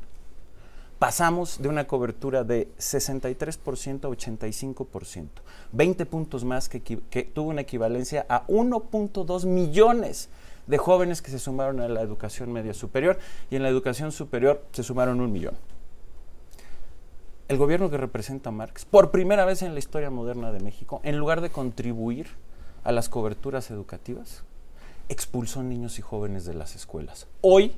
pasamos 0.98 1.60
de 1.60 1.68
una 1.68 1.86
cobertura 1.86 2.42
de 2.42 2.68
63% 2.78 4.04
a 4.04 4.08
85%, 4.08 5.28
20 5.72 6.06
puntos 6.06 6.44
más 6.44 6.68
que, 6.68 6.80
que 6.80 7.22
tuvo 7.22 7.50
una 7.50 7.60
equivalencia 7.60 8.26
a 8.28 8.46
1.2 8.46 9.46
millones 9.46 10.28
de 10.66 10.78
jóvenes 10.78 11.22
que 11.22 11.30
se 11.30 11.38
sumaron 11.38 11.80
a 11.80 11.88
la 11.88 12.00
educación 12.00 12.52
media 12.52 12.74
superior 12.74 13.18
y 13.50 13.56
en 13.56 13.62
la 13.62 13.68
educación 13.68 14.12
superior 14.12 14.64
se 14.72 14.82
sumaron 14.82 15.20
un 15.20 15.32
millón. 15.32 15.56
El 17.48 17.58
gobierno 17.58 17.90
que 17.90 17.96
representa 17.96 18.48
a 18.48 18.52
Marx, 18.52 18.84
por 18.84 19.12
primera 19.12 19.44
vez 19.44 19.62
en 19.62 19.72
la 19.72 19.78
historia 19.78 20.10
moderna 20.10 20.50
de 20.50 20.60
México, 20.60 21.00
en 21.04 21.16
lugar 21.16 21.40
de 21.40 21.50
contribuir 21.50 22.26
a 22.82 22.90
las 22.90 23.08
coberturas 23.08 23.70
educativas, 23.70 24.42
expulsó 25.08 25.62
niños 25.62 25.98
y 26.00 26.02
jóvenes 26.02 26.44
de 26.44 26.54
las 26.54 26.74
escuelas. 26.74 27.28
Hoy, 27.40 27.76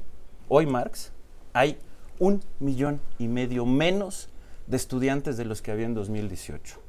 hoy 0.49 0.65
Marx, 0.65 1.13
hay 1.53 1.79
un 2.19 2.43
millón 2.61 3.01
y 3.19 3.29
medio 3.29 3.67
menos 3.67 4.31
de 4.67 4.77
estudiantes 4.77 5.37
de 5.37 5.45
los 5.45 5.61
que 5.61 5.71
había 5.71 5.87
en 5.87 5.95
2018. 5.95 6.81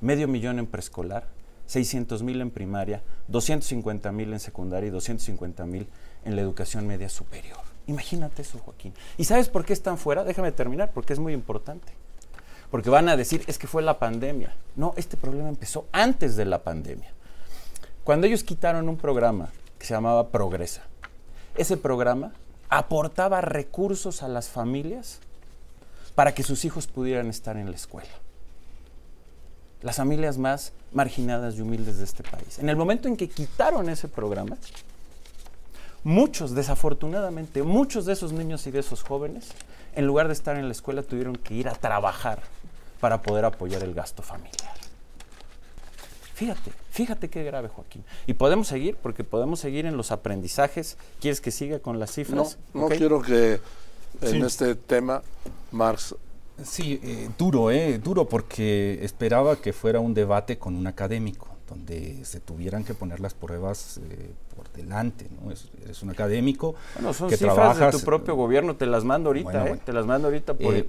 Medio 0.00 0.26
millón 0.28 0.58
en 0.58 0.66
preescolar, 0.66 1.28
600 1.66 2.22
mil 2.22 2.40
en 2.40 2.50
primaria, 2.50 3.02
250 3.28 4.12
mil 4.12 4.32
en 4.32 4.40
secundaria 4.40 4.88
y 4.88 4.90
250 4.90 5.66
mil 5.66 5.88
en 6.24 6.36
la 6.36 6.42
educación 6.42 6.86
media 6.86 7.08
superior. 7.08 7.58
Imagínate 7.86 8.42
eso, 8.42 8.58
Joaquín. 8.58 8.94
¿Y 9.16 9.24
sabes 9.24 9.48
por 9.48 9.64
qué 9.64 9.72
están 9.72 9.98
fuera? 9.98 10.24
Déjame 10.24 10.52
terminar, 10.52 10.90
porque 10.92 11.12
es 11.12 11.18
muy 11.18 11.32
importante. 11.32 11.92
Porque 12.70 12.90
van 12.90 13.08
a 13.08 13.16
decir, 13.16 13.44
es 13.46 13.58
que 13.58 13.68
fue 13.68 13.82
la 13.82 13.98
pandemia. 13.98 14.54
No, 14.74 14.92
este 14.96 15.16
problema 15.16 15.48
empezó 15.48 15.86
antes 15.92 16.36
de 16.36 16.44
la 16.44 16.62
pandemia. 16.62 17.10
Cuando 18.02 18.26
ellos 18.26 18.44
quitaron 18.44 18.88
un 18.88 18.96
programa 18.96 19.50
que 19.78 19.86
se 19.86 19.94
llamaba 19.94 20.28
Progresa, 20.28 20.82
ese 21.56 21.76
programa 21.76 22.32
aportaba 22.68 23.40
recursos 23.40 24.22
a 24.22 24.28
las 24.28 24.48
familias 24.48 25.20
para 26.14 26.34
que 26.34 26.42
sus 26.42 26.64
hijos 26.64 26.86
pudieran 26.86 27.28
estar 27.28 27.56
en 27.56 27.70
la 27.70 27.76
escuela. 27.76 28.10
Las 29.82 29.96
familias 29.96 30.38
más 30.38 30.72
marginadas 30.92 31.56
y 31.56 31.60
humildes 31.60 31.98
de 31.98 32.04
este 32.04 32.22
país. 32.22 32.58
En 32.58 32.68
el 32.68 32.76
momento 32.76 33.08
en 33.08 33.16
que 33.16 33.28
quitaron 33.28 33.88
ese 33.88 34.08
programa, 34.08 34.56
muchos, 36.02 36.54
desafortunadamente, 36.54 37.62
muchos 37.62 38.06
de 38.06 38.14
esos 38.14 38.32
niños 38.32 38.66
y 38.66 38.70
de 38.70 38.80
esos 38.80 39.02
jóvenes, 39.02 39.48
en 39.94 40.06
lugar 40.06 40.28
de 40.28 40.32
estar 40.32 40.56
en 40.56 40.66
la 40.66 40.72
escuela, 40.72 41.02
tuvieron 41.02 41.36
que 41.36 41.54
ir 41.54 41.68
a 41.68 41.74
trabajar 41.74 42.40
para 43.00 43.22
poder 43.22 43.44
apoyar 43.44 43.82
el 43.82 43.92
gasto 43.94 44.22
familiar. 44.22 44.74
Fíjate, 46.34 46.70
fíjate 46.90 47.30
qué 47.30 47.44
grave, 47.44 47.68
Joaquín. 47.68 48.04
Y 48.26 48.34
podemos 48.34 48.68
seguir, 48.68 48.96
porque 48.96 49.24
podemos 49.24 49.58
seguir 49.58 49.86
en 49.86 49.96
los 49.96 50.12
aprendizajes. 50.12 50.98
¿Quieres 51.18 51.40
que 51.40 51.50
siga 51.50 51.78
con 51.78 51.98
las 51.98 52.12
cifras? 52.12 52.58
No, 52.74 52.82
no 52.82 52.88
quiero 52.88 53.22
que 53.22 53.58
en 54.20 54.44
este 54.44 54.74
tema 54.74 55.22
Marx 55.72 56.14
Sí, 56.64 57.00
eh, 57.02 57.28
duro, 57.36 57.70
eh, 57.70 57.98
duro, 57.98 58.28
porque 58.28 59.04
esperaba 59.04 59.56
que 59.56 59.72
fuera 59.72 60.00
un 60.00 60.14
debate 60.14 60.58
con 60.58 60.74
un 60.74 60.86
académico, 60.86 61.48
donde 61.68 62.24
se 62.24 62.40
tuvieran 62.40 62.84
que 62.84 62.94
poner 62.94 63.20
las 63.20 63.34
pruebas 63.34 63.98
eh, 63.98 64.30
por 64.54 64.70
delante, 64.72 65.28
¿no? 65.40 65.50
Es, 65.50 66.02
un 66.02 66.10
académico 66.10 66.74
bueno, 66.94 67.12
son 67.12 67.28
que 67.28 67.36
cifras 67.36 67.78
de 67.78 67.90
tu 67.90 68.00
propio 68.00 68.34
gobierno, 68.36 68.76
te 68.76 68.86
las 68.86 69.04
mando 69.04 69.30
ahorita, 69.30 69.68
¿eh? 69.68 69.80
te 69.84 69.92
las 69.92 70.06
mando 70.06 70.28
ahorita 70.28 70.54
por, 70.54 70.84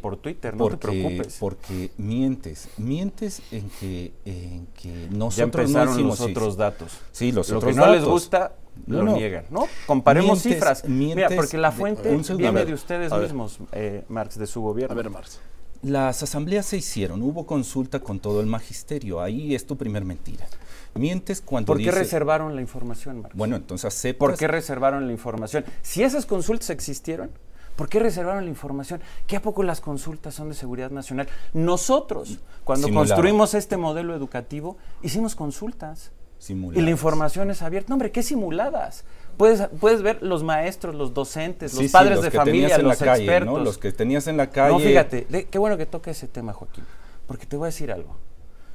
por, 0.00 0.16
Twitter, 0.16 0.56
no 0.56 0.68
te 0.68 0.76
preocupes. 0.76 1.36
Porque 1.38 1.90
mientes, 1.96 2.68
mientes 2.76 3.42
en 3.50 3.70
que, 3.80 4.12
en 4.24 4.66
que 4.68 5.08
nosotros 5.10 5.36
ya 5.36 5.44
empezaron 5.44 6.06
los 6.06 6.20
otros 6.20 6.56
datos. 6.56 6.92
Sí, 7.12 7.32
los 7.32 7.48
Lo 7.48 7.58
otros 7.58 7.74
que 7.74 7.80
no 7.80 7.90
les 7.90 8.04
gusta 8.04 8.52
lo 8.86 9.02
niegan, 9.02 9.46
¿no? 9.50 9.66
Comparemos 9.86 10.42
cifras. 10.42 10.84
Mira, 10.88 11.28
porque 11.34 11.58
la 11.58 11.72
fuente 11.72 12.16
viene 12.36 12.64
de 12.64 12.74
ustedes 12.74 13.12
mismos, 13.12 13.58
eh, 13.72 14.04
Marx, 14.08 14.38
de 14.38 14.46
su 14.46 14.60
gobierno. 14.60 14.92
A 14.92 14.96
ver, 14.96 15.10
Marx. 15.10 15.40
Las 15.82 16.22
asambleas 16.22 16.66
se 16.66 16.78
hicieron, 16.78 17.22
hubo 17.22 17.46
consulta 17.46 18.00
con 18.00 18.18
todo 18.18 18.40
el 18.40 18.46
magisterio, 18.46 19.20
ahí 19.20 19.54
es 19.54 19.66
tu 19.66 19.76
primer 19.76 20.04
mentira. 20.04 20.46
Mientes 20.94 21.42
cuando 21.42 21.66
¿Por 21.66 21.78
qué 21.78 21.90
reservaron 21.90 22.54
la 22.54 22.62
información, 22.62 23.20
Marx? 23.20 23.36
Bueno, 23.36 23.56
entonces 23.56 23.84
aceptas... 23.84 24.18
¿Por 24.18 24.36
qué 24.36 24.48
reservaron 24.48 25.06
la 25.06 25.12
información? 25.12 25.64
Si 25.82 26.02
esas 26.02 26.24
consultas 26.24 26.70
existieron, 26.70 27.30
¿Por 27.76 27.90
qué 27.90 28.00
reservaron 28.00 28.44
la 28.44 28.50
información? 28.50 29.02
¿Qué 29.26 29.36
a 29.36 29.42
poco 29.42 29.62
las 29.62 29.80
consultas 29.82 30.34
son 30.34 30.48
de 30.48 30.54
seguridad 30.54 30.90
nacional? 30.90 31.28
Nosotros, 31.52 32.38
cuando 32.64 32.88
construimos 32.90 33.52
este 33.52 33.76
modelo 33.76 34.14
educativo, 34.14 34.78
hicimos 35.02 35.34
consultas. 35.34 36.10
Y 36.48 36.80
la 36.82 36.90
información 36.90 37.50
es 37.50 37.62
abierta. 37.62 37.88
No, 37.88 37.94
hombre, 37.94 38.12
¿qué 38.12 38.22
simuladas? 38.22 39.04
Puedes, 39.36 39.68
puedes 39.80 40.02
ver 40.02 40.22
los 40.22 40.42
maestros, 40.42 40.94
los 40.94 41.12
docentes, 41.12 41.74
los 41.74 41.90
padres 41.90 42.22
de 42.22 42.30
familia, 42.30 42.78
los 42.78 43.00
expertos. 43.00 43.64
Los 43.64 43.78
que 43.78 43.92
tenías 43.92 44.26
en 44.26 44.36
la 44.36 44.50
calle. 44.50 44.72
No, 44.72 44.78
fíjate, 44.78 45.26
qué 45.50 45.58
bueno 45.58 45.76
que 45.76 45.86
toque 45.86 46.10
ese 46.10 46.28
tema, 46.28 46.52
Joaquín. 46.52 46.84
Porque 47.26 47.46
te 47.46 47.56
voy 47.56 47.66
a 47.66 47.68
decir 47.68 47.90
algo. 47.90 48.16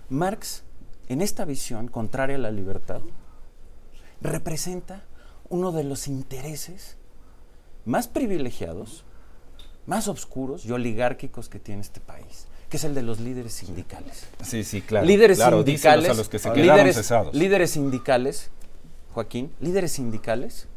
Marx, 0.09 0.63
en 1.07 1.21
esta 1.21 1.45
visión 1.45 1.87
contraria 1.87 2.35
a 2.35 2.39
la 2.39 2.51
libertad, 2.51 3.01
representa 4.21 5.03
uno 5.49 5.71
de 5.71 5.83
los 5.83 6.07
intereses 6.07 6.97
más 7.85 8.07
privilegiados, 8.07 9.05
más 9.85 10.07
oscuros 10.07 10.65
y 10.65 10.71
oligárquicos 10.71 11.49
que 11.49 11.59
tiene 11.59 11.81
este 11.81 11.99
país 11.99 12.47
que 12.71 12.77
es 12.77 12.85
el 12.85 12.95
de 12.95 13.01
los 13.01 13.19
líderes 13.19 13.51
sindicales. 13.51 14.23
Sí, 14.43 14.63
sí, 14.63 14.81
claro. 14.81 15.05
Líderes 15.05 15.39
sindicales. 15.39 16.09
A 16.09 16.13
los 16.13 16.29
que 16.29 16.39
se 16.39 16.55
líderes, 16.55 16.95
cesados. 16.95 17.35
líderes 17.35 17.71
sindicales, 17.71 18.49
Joaquín, 19.13 19.51
líderes 19.59 19.91
sindicales 19.91 20.67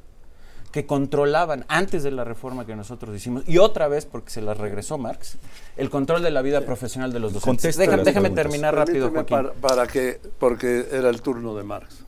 que 0.73 0.87
controlaban 0.87 1.65
antes 1.69 2.03
de 2.03 2.11
la 2.11 2.25
reforma 2.25 2.67
que 2.67 2.75
nosotros 2.75 3.15
hicimos 3.15 3.45
y 3.47 3.59
otra 3.59 3.87
vez 3.87 4.07
porque 4.07 4.31
se 4.31 4.43
las 4.43 4.59
regresó 4.59 4.99
Marx 4.99 5.37
el 5.77 5.89
control 5.89 6.21
de 6.21 6.33
la 6.33 6.43
vida 6.43 6.63
profesional 6.63 7.13
de 7.13 7.21
los 7.21 7.33
docentes. 7.33 7.77
déjame 7.77 8.31
terminar 8.31 8.75
rápido, 8.75 9.13
Joaquín. 9.13 9.51
Para, 9.61 9.87
que 9.87 10.19
porque 10.41 10.89
era 10.91 11.11
el 11.11 11.23
turno 11.23 11.55
de 11.55 11.63
Marx. 11.63 11.99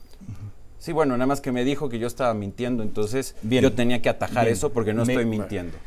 Sí, 0.79 0.91
bueno, 0.91 1.15
nada 1.15 1.27
más 1.27 1.39
que 1.39 1.53
me 1.53 1.63
dijo 1.63 1.87
que 1.87 1.97
yo 1.97 2.07
estaba 2.07 2.33
mintiendo, 2.33 2.83
entonces 2.83 3.35
yo 3.41 3.71
tenía 3.71 4.01
que 4.01 4.09
atajar 4.09 4.49
eso 4.49 4.73
porque 4.73 4.93
no 4.93 5.03
estoy 5.03 5.23
mintiendo. 5.23 5.77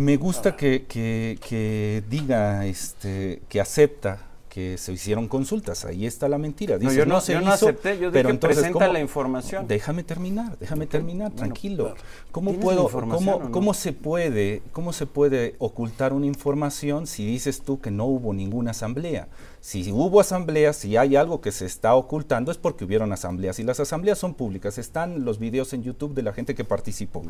Me 0.00 0.16
gusta 0.16 0.56
que, 0.56 0.86
que, 0.86 2.02
diga 2.08 2.64
este, 2.64 3.42
que 3.50 3.60
acepta 3.60 4.28
que 4.48 4.78
se 4.78 4.94
hicieron 4.94 5.28
consultas. 5.28 5.84
Ahí 5.84 6.06
está 6.06 6.26
la 6.26 6.38
mentira. 6.38 6.78
no, 6.78 6.90
yo 6.90 7.04
no, 7.04 7.20
se 7.20 7.34
yo 7.34 7.42
no 7.42 7.52
acepté, 7.52 7.98
yo 7.98 8.10
dije 8.10 8.12
pero 8.12 8.30
entonces, 8.30 8.60
presenta 8.60 8.88
la 8.88 8.98
información. 8.98 9.68
Déjame 9.68 10.02
terminar, 10.02 10.56
déjame 10.58 10.86
terminar, 10.86 11.32
tranquilo. 11.32 11.94
¿Cómo 12.32 12.54
puedo, 12.54 12.88
cómo, 12.88 13.50
cómo 13.50 13.74
se 13.74 13.92
puede, 13.92 14.62
cómo 14.72 14.94
se 14.94 15.04
puede 15.04 15.54
ocultar 15.58 16.14
una 16.14 16.24
información 16.24 17.06
si 17.06 17.26
dices 17.26 17.60
tú 17.60 17.78
que 17.78 17.90
no 17.90 18.06
hubo 18.06 18.32
ninguna 18.32 18.70
asamblea? 18.70 19.28
Si 19.60 19.92
hubo 19.92 20.20
asambleas, 20.20 20.76
si 20.76 20.96
hay 20.96 21.16
algo 21.16 21.42
que 21.42 21.52
se 21.52 21.66
está 21.66 21.94
ocultando, 21.94 22.50
es 22.50 22.56
porque 22.56 22.84
hubieron 22.84 23.12
asambleas. 23.12 23.58
Y 23.58 23.62
las 23.62 23.78
asambleas 23.78 24.18
son 24.18 24.32
públicas. 24.32 24.78
Están 24.78 25.24
los 25.24 25.38
videos 25.38 25.74
en 25.74 25.82
YouTube 25.82 26.14
de 26.14 26.22
la 26.22 26.32
gente 26.32 26.54
que 26.54 26.64
participó. 26.64 27.22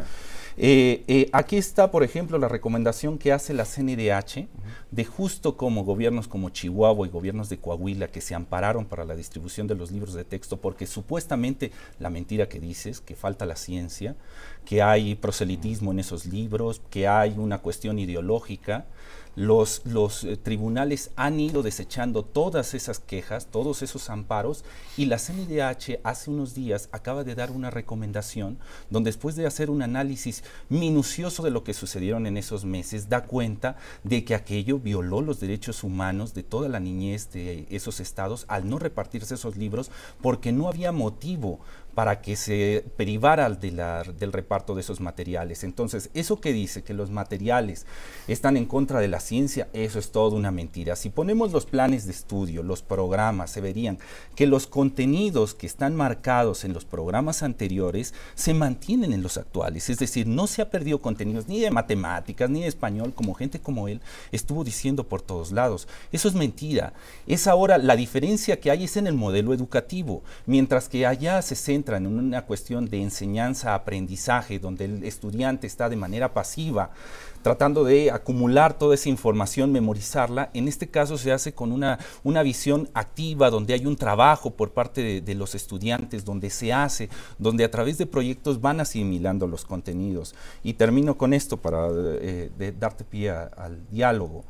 Eh, 0.57 1.03
eh, 1.09 1.29
aquí 1.33 1.57
está, 1.57 1.91
por 1.91 2.05
ejemplo, 2.05 2.39
la 2.39 2.47
recomendación 2.47 3.19
que 3.19 3.33
hace 3.33 3.53
la 3.53 3.65
CNDH 3.65 4.47
de 4.93 5.05
justo 5.05 5.57
como 5.57 5.85
gobiernos 5.85 6.29
como 6.29 6.51
Chihuahua 6.51 7.07
y 7.07 7.11
gobiernos 7.11 7.49
de 7.49 7.59
Coahuila 7.59 8.09
que 8.09 8.21
se 8.21 8.35
ampararon 8.35 8.87
para 8.87 9.05
la 9.05 9.17
distribución 9.17 9.67
de 9.67 9.75
los 9.75 9.91
libros 9.91 10.15
de 10.15 10.25
texto, 10.25 10.61
porque 10.61 10.87
supuestamente 10.87 11.73
la 11.99 12.11
mentira 12.11 12.49
que 12.49 12.61
dices, 12.61 13.01
que 13.01 13.17
falta 13.17 13.45
la 13.45 13.57
ciencia, 13.57 14.15
que 14.65 14.83
hay 14.83 15.17
proselitismo 15.17 15.91
en 15.91 15.99
esos 15.99 16.27
libros, 16.27 16.81
que 16.91 17.09
hay 17.09 17.35
una 17.39 17.59
cuestión 17.59 17.99
ideológica 17.99 18.87
los, 19.37 19.83
eh, 20.25 20.37
tribunales 20.37 21.11
han 21.17 21.41
ido 21.41 21.63
desechando 21.63 22.23
todas 22.25 22.75
esas 22.75 22.99
quejas, 22.99 23.47
todos 23.47 23.83
esos 23.83 24.11
amparos, 24.11 24.65
y 24.97 25.07
la 25.07 25.19
CNDH 25.19 26.01
hace 26.03 26.31
unos 26.31 26.55
días 26.55 26.89
acaba 26.93 27.25
de 27.25 27.35
dar 27.35 27.51
una 27.51 27.71
recomendación 27.71 28.59
donde 28.91 29.09
después 29.11 29.37
de 29.37 29.47
hacer 29.47 29.71
un 29.71 29.83
análisis 29.83 30.45
minucioso 30.69 31.43
de 31.43 31.51
lo 31.51 31.65
que 31.65 31.75
sucedieron 31.75 32.27
en 32.27 32.37
esos 32.37 32.65
meses, 32.65 33.09
da 33.09 33.25
cuenta 33.25 33.77
de 34.05 34.25
que 34.25 34.35
aquello 34.35 34.79
violó 34.79 35.21
los 35.21 35.41
derechos 35.41 35.85
humanos 35.85 36.35
de 36.35 36.43
toda 36.43 36.69
la 36.69 36.81
niñez 36.81 37.33
de 37.33 37.67
esos 37.71 38.01
estados 38.01 38.45
al 38.49 38.69
no 38.69 38.79
repartirse 38.79 39.35
esos 39.35 39.57
libros 39.57 39.91
porque 40.21 40.53
no 40.53 40.69
había 40.69 40.93
motivo 40.93 41.61
para 41.95 42.21
que 42.21 42.37
se 42.37 42.85
privara 42.97 43.49
del 43.51 44.33
reparto 44.33 44.75
de 44.75 44.81
esos 44.81 45.01
materiales. 45.01 45.65
Entonces, 45.65 46.11
eso 46.15 46.41
que 46.41 46.53
dice 46.53 46.83
que 46.83 46.95
los 46.95 47.11
materiales 47.11 47.87
están 48.29 48.57
en 48.57 48.67
contra 48.67 49.01
de 49.01 49.09
la 49.09 49.21
ciencia, 49.21 49.69
eso 49.73 49.99
es 49.99 50.11
todo 50.11 50.37
una 50.37 50.51
mentira. 50.51 50.97
Si 50.97 51.11
ponemos 51.11 51.53
los 51.53 51.67
planes 51.67 52.07
de 52.07 52.13
estudio, 52.13 52.63
los 52.63 52.83
programas, 52.83 53.51
se 53.51 53.61
verían 53.61 53.99
que 54.35 54.47
los 54.47 54.67
contenidos 54.67 55.55
que 55.55 55.67
están 55.67 55.95
marcados 55.95 56.65
en 56.65 56.73
los 56.73 56.85
programas 56.85 57.43
anteriores 57.43 58.15
se 58.35 58.55
mantienen 58.55 59.13
en 59.13 59.23
los 59.23 59.37
actuales. 59.37 59.91
Es 59.91 59.99
decir, 59.99 60.27
no 60.27 60.47
se 60.47 60.63
ha 60.63 60.71
perdido 60.71 61.01
contenidos 61.01 61.49
ni 61.49 61.61
de 61.61 61.71
matemáticas, 61.71 62.49
ni 62.51 62.63
de 62.63 62.69
español, 62.69 63.13
como 63.15 63.35
gente 63.35 63.61
como 63.61 63.89
él 63.89 64.01
estuvo 64.33 64.65
diciendo 64.65 65.05
por 65.05 65.23
todos 65.23 65.53
lados. 65.53 65.89
Eso 66.13 66.29
es 66.29 66.35
mentira. 66.35 66.93
Es 67.27 67.47
ahora 67.47 67.79
la 67.79 67.97
diferencia 67.97 68.61
que 68.61 68.71
hay 68.71 68.85
es 68.85 68.97
en 68.97 69.07
el 69.07 69.15
modelo 69.15 69.53
educativo, 69.53 70.23
mientras 70.47 70.89
que 70.89 71.07
allá 71.07 71.43
se 71.43 71.57
centra 71.57 71.80
en 71.89 72.07
una 72.07 72.43
cuestión 72.43 72.89
de 72.89 73.03
enseñanza-aprendizaje, 73.03 74.59
donde 74.59 74.85
el 74.85 75.05
estudiante 75.05 75.67
está 75.67 75.89
de 75.89 75.97
manera 75.97 76.33
pasiva, 76.33 76.91
tratando 77.43 77.85
de 77.85 78.11
acumular 78.11 78.79
toda 78.79 78.95
esa 78.95 79.09
información, 79.09 79.73
memorizarla. 79.73 80.51
En 80.53 80.69
este 80.69 80.89
caso 80.89 81.17
se 81.17 81.33
hace 81.33 81.53
con 81.53 81.73
una, 81.73 81.99
una 82.23 82.43
visión 82.43 82.89
activa, 82.95 83.51
donde 83.51 83.75
hay 83.75 83.87
un 83.87 83.97
trabajo 83.97 84.51
por 84.51 84.73
parte 84.73 85.21
de, 85.21 85.35
los 85.35 85.55
estudiantes, 85.55 86.25
donde 86.25 86.51
se 86.51 86.73
hace, 86.73 87.09
donde 87.39 87.65
a 87.65 87.71
través 87.71 87.99
de 87.99 88.07
proyectos 88.07 88.61
van 88.61 88.81
asimilando 88.81 89.47
los 89.47 89.65
contenidos. 89.65 90.35
Y 90.63 90.75
termino 90.75 91.17
con 91.17 91.33
esto 91.33 91.57
para 91.57 91.89
eh, 91.91 92.75
darte 92.79 93.05
pie 93.05 93.31
al 93.31 93.89
diálogo. 93.91 94.45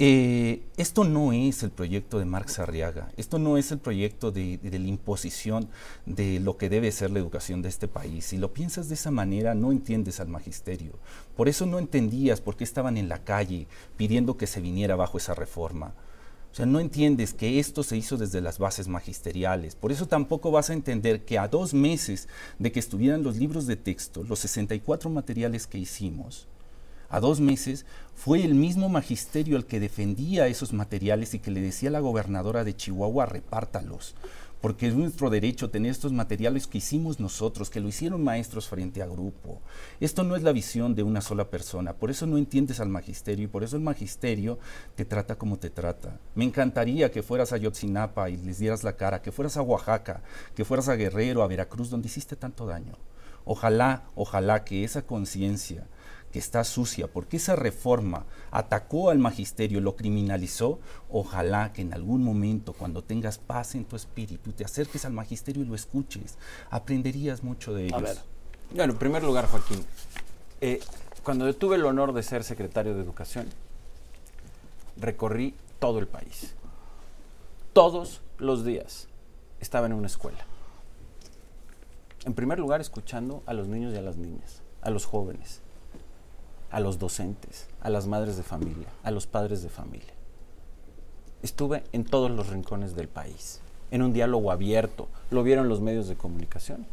Eh, 0.00 0.62
esto 0.76 1.04
no 1.04 1.32
es 1.32 1.62
el 1.62 1.70
proyecto 1.70 2.18
de 2.18 2.24
Marx 2.24 2.58
Arriaga, 2.58 3.12
esto 3.16 3.38
no 3.38 3.56
es 3.56 3.70
el 3.70 3.78
proyecto 3.78 4.32
de, 4.32 4.58
de, 4.58 4.78
la 4.80 4.88
imposición 4.88 5.68
de 6.04 6.40
lo 6.40 6.56
que 6.56 6.68
debe 6.68 6.90
ser 6.90 7.12
la 7.12 7.20
educación 7.20 7.62
de 7.62 7.68
este 7.68 7.86
país. 7.86 8.24
Si 8.24 8.36
lo 8.36 8.52
piensas 8.52 8.88
de 8.88 8.94
esa 8.94 9.12
manera, 9.12 9.54
no 9.54 9.70
entiendes 9.70 10.18
al 10.18 10.26
magisterio. 10.26 10.98
Por 11.36 11.48
eso 11.48 11.64
no 11.64 11.78
entendías 11.78 12.40
por 12.40 12.56
qué 12.56 12.64
estaban 12.64 12.96
en 12.96 13.08
la 13.08 13.22
calle 13.22 13.68
pidiendo 13.96 14.36
que 14.36 14.48
se 14.48 14.60
viniera 14.60 14.96
bajo 14.96 15.18
esa 15.18 15.34
reforma. 15.34 15.94
O 16.54 16.56
sea, 16.56 16.66
no 16.66 16.78
entiendes 16.78 17.34
que 17.34 17.58
esto 17.58 17.82
se 17.82 17.96
hizo 17.96 18.16
desde 18.16 18.40
las 18.40 18.58
bases 18.58 18.86
magisteriales. 18.86 19.74
Por 19.74 19.90
eso 19.90 20.06
tampoco 20.06 20.52
vas 20.52 20.70
a 20.70 20.72
entender 20.72 21.24
que 21.24 21.36
a 21.36 21.48
dos 21.48 21.74
meses 21.74 22.28
de 22.60 22.70
que 22.70 22.78
estuvieran 22.80 23.22
los 23.24 23.36
libros 23.36 23.66
de 23.66 23.74
texto, 23.74 24.22
los 24.22 24.38
64 24.40 25.10
materiales 25.10 25.66
que 25.66 25.78
hicimos, 25.78 26.46
a 27.14 27.20
dos 27.20 27.38
meses, 27.38 27.86
fue 28.16 28.42
el 28.42 28.56
mismo 28.56 28.88
magisterio 28.88 29.56
el 29.56 29.66
que 29.66 29.78
defendía 29.78 30.48
esos 30.48 30.72
materiales 30.72 31.32
y 31.32 31.38
que 31.38 31.52
le 31.52 31.60
decía 31.60 31.88
a 31.88 31.92
la 31.92 32.00
gobernadora 32.00 32.64
de 32.64 32.74
Chihuahua, 32.74 33.24
repártalos, 33.24 34.16
porque 34.60 34.88
es 34.88 34.96
nuestro 34.96 35.30
derecho 35.30 35.70
tener 35.70 35.92
estos 35.92 36.12
materiales 36.12 36.66
que 36.66 36.78
hicimos 36.78 37.20
nosotros, 37.20 37.70
que 37.70 37.78
lo 37.78 37.86
hicieron 37.86 38.24
maestros 38.24 38.66
frente 38.66 39.00
a 39.00 39.06
grupo. 39.06 39.62
Esto 40.00 40.24
no 40.24 40.34
es 40.34 40.42
la 40.42 40.50
visión 40.50 40.96
de 40.96 41.04
una 41.04 41.20
sola 41.20 41.50
persona, 41.50 41.92
por 41.92 42.10
eso 42.10 42.26
no 42.26 42.36
entiendes 42.36 42.80
al 42.80 42.88
magisterio 42.88 43.44
y 43.44 43.48
por 43.48 43.62
eso 43.62 43.76
el 43.76 43.82
magisterio 43.82 44.58
te 44.96 45.04
trata 45.04 45.36
como 45.36 45.56
te 45.56 45.70
trata. 45.70 46.18
Me 46.34 46.44
encantaría 46.44 47.12
que 47.12 47.22
fueras 47.22 47.52
a 47.52 47.58
Yotzinapa 47.58 48.28
y 48.28 48.38
les 48.38 48.58
dieras 48.58 48.82
la 48.82 48.96
cara, 48.96 49.22
que 49.22 49.30
fueras 49.30 49.56
a 49.56 49.62
Oaxaca, 49.62 50.24
que 50.56 50.64
fueras 50.64 50.88
a 50.88 50.96
Guerrero, 50.96 51.44
a 51.44 51.46
Veracruz, 51.46 51.90
donde 51.90 52.08
hiciste 52.08 52.34
tanto 52.34 52.66
daño. 52.66 52.98
Ojalá, 53.44 54.02
ojalá 54.16 54.64
que 54.64 54.82
esa 54.82 55.02
conciencia 55.02 55.86
que 56.34 56.40
está 56.40 56.64
sucia, 56.64 57.06
porque 57.06 57.36
esa 57.36 57.54
reforma 57.54 58.26
atacó 58.50 59.10
al 59.10 59.20
magisterio, 59.20 59.80
lo 59.80 59.94
criminalizó, 59.94 60.80
ojalá 61.08 61.72
que 61.72 61.82
en 61.82 61.94
algún 61.94 62.24
momento, 62.24 62.72
cuando 62.72 63.04
tengas 63.04 63.38
paz 63.38 63.76
en 63.76 63.84
tu 63.84 63.94
espíritu, 63.94 64.50
te 64.50 64.64
acerques 64.64 65.04
al 65.04 65.12
magisterio 65.12 65.62
y 65.62 65.66
lo 65.66 65.76
escuches, 65.76 66.36
aprenderías 66.70 67.44
mucho 67.44 67.72
de 67.72 67.84
ellos. 67.84 67.96
A 67.96 68.02
ver. 68.02 68.18
Bueno, 68.74 68.94
en 68.94 68.98
primer 68.98 69.22
lugar, 69.22 69.46
Joaquín, 69.46 69.86
eh, 70.60 70.80
cuando 71.22 71.54
tuve 71.54 71.76
el 71.76 71.84
honor 71.84 72.12
de 72.12 72.24
ser 72.24 72.42
secretario 72.42 72.96
de 72.96 73.02
Educación, 73.02 73.46
recorrí 74.96 75.54
todo 75.78 76.00
el 76.00 76.08
país. 76.08 76.56
Todos 77.72 78.22
los 78.38 78.64
días 78.64 79.06
estaba 79.60 79.86
en 79.86 79.92
una 79.92 80.08
escuela. 80.08 80.44
En 82.24 82.34
primer 82.34 82.58
lugar, 82.58 82.80
escuchando 82.80 83.44
a 83.46 83.54
los 83.54 83.68
niños 83.68 83.94
y 83.94 83.98
a 83.98 84.02
las 84.02 84.16
niñas, 84.16 84.62
a 84.82 84.90
los 84.90 85.04
jóvenes, 85.04 85.62
a 86.74 86.80
los 86.80 86.98
docentes, 86.98 87.68
a 87.80 87.88
las 87.88 88.08
madres 88.08 88.36
de 88.36 88.42
familia, 88.42 88.88
a 89.04 89.12
los 89.12 89.28
padres 89.28 89.62
de 89.62 89.68
familia. 89.68 90.12
Estuve 91.40 91.84
en 91.92 92.04
todos 92.04 92.32
los 92.32 92.48
rincones 92.48 92.96
del 92.96 93.06
país, 93.06 93.60
en 93.92 94.02
un 94.02 94.12
diálogo 94.12 94.50
abierto. 94.50 95.06
Lo 95.30 95.44
vieron 95.44 95.68
los 95.68 95.80
medios 95.80 96.08
de 96.08 96.16
comunicación. 96.16 96.84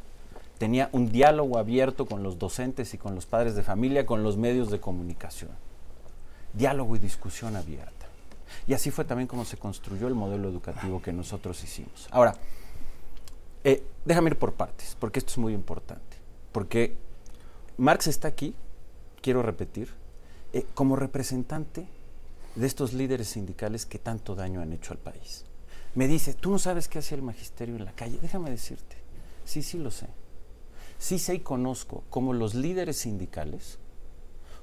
Tenía 0.59 0.89
un 0.91 1.11
diálogo 1.11 1.57
abierto 1.57 2.05
con 2.05 2.21
los 2.21 2.37
docentes 2.37 2.93
y 2.93 2.99
con 2.99 3.15
los 3.15 3.25
padres 3.25 3.55
de 3.55 3.63
familia, 3.63 4.05
con 4.05 4.21
los 4.21 4.37
medios 4.37 4.69
de 4.69 4.79
comunicación. 4.79 5.49
Diálogo 6.53 6.95
y 6.95 6.99
discusión 6.99 7.55
abierta. 7.55 8.05
Y 8.67 8.75
así 8.75 8.91
fue 8.91 9.03
también 9.03 9.27
como 9.27 9.45
se 9.45 9.57
construyó 9.57 10.07
el 10.07 10.13
modelo 10.13 10.47
educativo 10.47 11.01
que 11.01 11.11
nosotros 11.11 11.63
hicimos. 11.63 12.07
Ahora, 12.11 12.35
eh, 13.63 13.83
déjame 14.05 14.29
ir 14.29 14.37
por 14.37 14.53
partes, 14.53 14.95
porque 14.99 15.17
esto 15.17 15.31
es 15.31 15.37
muy 15.39 15.55
importante. 15.55 16.17
Porque 16.51 16.95
Marx 17.77 18.05
está 18.05 18.27
aquí 18.27 18.53
quiero 19.21 19.41
repetir, 19.41 19.89
eh, 20.53 20.65
como 20.73 20.95
representante 20.95 21.87
de 22.55 22.67
estos 22.67 22.93
líderes 22.93 23.29
sindicales 23.29 23.85
que 23.85 23.99
tanto 23.99 24.35
daño 24.35 24.61
han 24.61 24.73
hecho 24.73 24.93
al 24.93 24.99
país. 24.99 25.45
Me 25.95 26.07
dice, 26.07 26.33
tú 26.33 26.51
no 26.51 26.59
sabes 26.59 26.87
qué 26.87 26.99
hacía 26.99 27.17
el 27.17 27.23
magisterio 27.23 27.75
en 27.75 27.85
la 27.85 27.93
calle. 27.93 28.17
Déjame 28.21 28.49
decirte, 28.49 28.97
sí, 29.45 29.61
sí 29.61 29.77
lo 29.77 29.91
sé. 29.91 30.07
Sí 30.97 31.19
sé 31.19 31.35
y 31.35 31.39
conozco 31.39 32.03
cómo 32.09 32.33
los 32.33 32.53
líderes 32.53 32.97
sindicales 32.97 33.79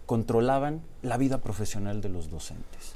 controlaban 0.06 0.82
la 1.02 1.18
vida 1.18 1.38
profesional 1.38 2.00
de 2.00 2.08
los 2.08 2.30
docentes, 2.30 2.94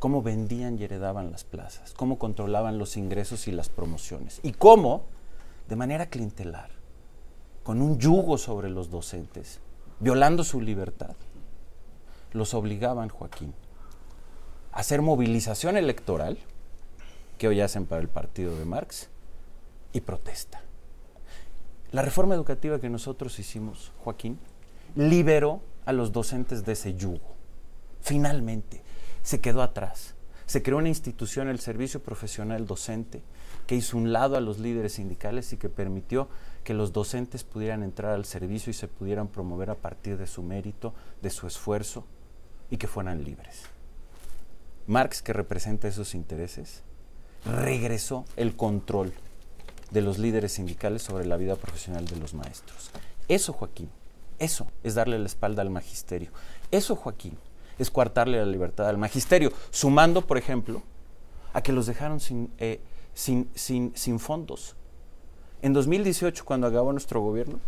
cómo 0.00 0.22
vendían 0.22 0.78
y 0.78 0.84
heredaban 0.84 1.30
las 1.30 1.44
plazas, 1.44 1.92
cómo 1.94 2.18
controlaban 2.18 2.78
los 2.78 2.96
ingresos 2.96 3.46
y 3.46 3.52
las 3.52 3.68
promociones, 3.68 4.40
y 4.42 4.52
cómo, 4.52 5.04
de 5.68 5.76
manera 5.76 6.06
clientelar, 6.06 6.70
con 7.62 7.80
un 7.82 7.98
yugo 7.98 8.36
sobre 8.36 8.68
los 8.68 8.90
docentes, 8.90 9.60
violando 10.00 10.44
su 10.44 10.60
libertad, 10.60 11.14
los 12.32 12.54
obligaban, 12.54 13.08
Joaquín, 13.08 13.54
a 14.72 14.80
hacer 14.80 15.02
movilización 15.02 15.76
electoral, 15.76 16.38
que 17.38 17.48
hoy 17.48 17.60
hacen 17.60 17.86
para 17.86 18.00
el 18.00 18.08
partido 18.08 18.56
de 18.56 18.64
Marx, 18.64 19.08
y 19.92 20.00
protesta. 20.00 20.62
La 21.92 22.02
reforma 22.02 22.34
educativa 22.34 22.80
que 22.80 22.88
nosotros 22.88 23.38
hicimos, 23.38 23.92
Joaquín, 24.04 24.38
liberó 24.94 25.60
a 25.84 25.92
los 25.92 26.12
docentes 26.12 26.64
de 26.64 26.72
ese 26.72 26.94
yugo. 26.94 27.34
Finalmente, 28.00 28.82
se 29.22 29.40
quedó 29.40 29.62
atrás. 29.62 30.14
Se 30.46 30.62
creó 30.62 30.78
una 30.78 30.88
institución, 30.88 31.48
el 31.48 31.60
Servicio 31.60 32.00
Profesional 32.02 32.66
Docente, 32.66 33.22
que 33.70 33.76
hizo 33.76 33.96
un 33.96 34.12
lado 34.12 34.36
a 34.36 34.40
los 34.40 34.58
líderes 34.58 34.94
sindicales 34.94 35.52
y 35.52 35.56
que 35.56 35.68
permitió 35.68 36.28
que 36.64 36.74
los 36.74 36.92
docentes 36.92 37.44
pudieran 37.44 37.84
entrar 37.84 38.10
al 38.10 38.24
servicio 38.24 38.72
y 38.72 38.74
se 38.74 38.88
pudieran 38.88 39.28
promover 39.28 39.70
a 39.70 39.76
partir 39.76 40.18
de 40.18 40.26
su 40.26 40.42
mérito, 40.42 40.92
de 41.22 41.30
su 41.30 41.46
esfuerzo 41.46 42.04
y 42.68 42.78
que 42.78 42.88
fueran 42.88 43.22
libres. 43.22 43.62
Marx, 44.88 45.22
que 45.22 45.32
representa 45.32 45.86
esos 45.86 46.16
intereses, 46.16 46.82
regresó 47.44 48.24
el 48.34 48.56
control 48.56 49.12
de 49.92 50.00
los 50.00 50.18
líderes 50.18 50.50
sindicales 50.50 51.02
sobre 51.02 51.24
la 51.24 51.36
vida 51.36 51.54
profesional 51.54 52.06
de 52.06 52.16
los 52.16 52.34
maestros. 52.34 52.90
Eso, 53.28 53.52
Joaquín, 53.52 53.88
eso 54.40 54.66
es 54.82 54.96
darle 54.96 55.16
la 55.16 55.26
espalda 55.26 55.62
al 55.62 55.70
magisterio. 55.70 56.32
Eso, 56.72 56.96
Joaquín, 56.96 57.38
es 57.78 57.88
coartarle 57.88 58.38
la 58.38 58.46
libertad 58.46 58.88
al 58.88 58.98
magisterio, 58.98 59.52
sumando, 59.70 60.26
por 60.26 60.38
ejemplo, 60.38 60.82
a 61.52 61.62
que 61.62 61.72
los 61.72 61.86
dejaron 61.86 62.18
sin, 62.18 62.50
eh, 62.58 62.80
sin, 63.20 63.50
sin, 63.54 63.92
sin 63.94 64.18
fondos. 64.18 64.74
En 65.60 65.74
2018, 65.74 66.42
cuando 66.46 66.66
acabó 66.66 66.90
nuestro 66.92 67.20
gobierno, 67.20 67.60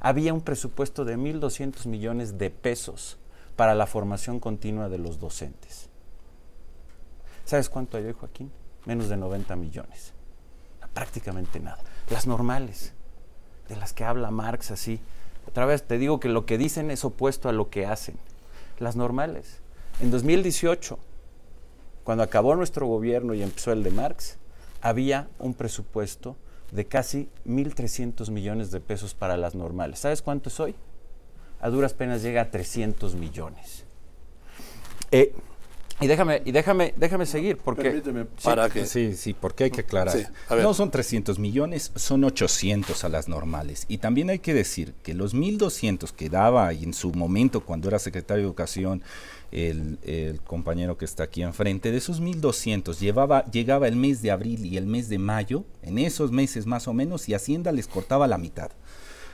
había 0.00 0.34
un 0.34 0.40
presupuesto 0.40 1.04
de 1.04 1.16
1.200 1.16 1.86
millones 1.86 2.36
de 2.36 2.50
pesos 2.50 3.16
para 3.54 3.76
la 3.76 3.86
formación 3.86 4.40
continua 4.40 4.88
de 4.88 4.98
los 4.98 5.20
docentes. 5.20 5.88
¿Sabes 7.44 7.68
cuánto 7.68 7.96
hay 7.96 8.06
hoy, 8.06 8.12
Joaquín? 8.12 8.50
Menos 8.84 9.08
de 9.08 9.16
90 9.16 9.54
millones. 9.54 10.14
Prácticamente 10.92 11.60
nada. 11.60 11.78
Las 12.10 12.26
normales, 12.26 12.92
de 13.68 13.76
las 13.76 13.92
que 13.92 14.04
habla 14.04 14.32
Marx 14.32 14.72
así. 14.72 14.98
Otra 15.46 15.64
vez 15.64 15.84
te 15.84 15.96
digo 15.96 16.18
que 16.18 16.28
lo 16.28 16.44
que 16.44 16.58
dicen 16.58 16.90
es 16.90 17.04
opuesto 17.04 17.48
a 17.48 17.52
lo 17.52 17.70
que 17.70 17.86
hacen. 17.86 18.16
Las 18.80 18.96
normales. 18.96 19.60
En 20.00 20.10
2018, 20.10 20.98
cuando 22.02 22.24
acabó 22.24 22.56
nuestro 22.56 22.88
gobierno 22.88 23.32
y 23.34 23.44
empezó 23.44 23.70
el 23.70 23.84
de 23.84 23.92
Marx, 23.92 24.38
había 24.82 25.28
un 25.38 25.54
presupuesto 25.54 26.36
de 26.72 26.86
casi 26.86 27.28
1.300 27.46 28.30
millones 28.30 28.70
de 28.70 28.80
pesos 28.80 29.14
para 29.14 29.36
las 29.36 29.54
normales. 29.54 30.00
¿Sabes 30.00 30.20
cuánto 30.20 30.48
es 30.48 30.58
hoy? 30.60 30.74
A 31.60 31.70
duras 31.70 31.94
penas 31.94 32.22
llega 32.22 32.42
a 32.42 32.50
300 32.50 33.14
millones. 33.14 33.84
Eh, 35.12 35.32
y 36.00 36.08
déjame, 36.08 36.42
y 36.44 36.50
déjame, 36.50 36.94
déjame 36.96 37.26
seguir, 37.26 37.58
porque... 37.58 37.82
Permíteme, 37.82 38.24
para 38.42 38.66
sí, 38.66 38.72
que... 38.72 38.86
Sí, 38.86 39.14
sí, 39.14 39.34
porque 39.34 39.64
hay 39.64 39.70
que 39.70 39.82
aclarar. 39.82 40.16
Sí, 40.16 40.24
no 40.50 40.74
son 40.74 40.90
300 40.90 41.38
millones, 41.38 41.92
son 41.94 42.24
800 42.24 43.04
a 43.04 43.08
las 43.08 43.28
normales. 43.28 43.84
Y 43.86 43.98
también 43.98 44.30
hay 44.30 44.40
que 44.40 44.52
decir 44.52 44.94
que 45.04 45.14
los 45.14 45.34
1.200 45.34 46.10
que 46.10 46.28
daba 46.28 46.72
en 46.72 46.92
su 46.92 47.12
momento 47.12 47.60
cuando 47.60 47.88
era 47.88 48.00
secretario 48.00 48.42
de 48.42 48.48
Educación 48.48 49.02
el, 49.52 49.98
el 50.02 50.40
compañero 50.40 50.98
que 50.98 51.04
está 51.04 51.24
aquí 51.24 51.42
enfrente, 51.42 51.92
de 51.92 51.98
esos 51.98 52.20
1.200 52.20 52.98
llevaba, 52.98 53.44
llegaba 53.46 53.86
el 53.86 53.96
mes 53.96 54.22
de 54.22 54.30
abril 54.30 54.66
y 54.66 54.76
el 54.76 54.86
mes 54.86 55.08
de 55.08 55.18
mayo, 55.18 55.64
en 55.82 55.98
esos 55.98 56.32
meses 56.32 56.66
más 56.66 56.88
o 56.88 56.94
menos, 56.94 57.28
y 57.28 57.34
Hacienda 57.34 57.70
les 57.70 57.86
cortaba 57.86 58.26
la 58.26 58.38
mitad 58.38 58.70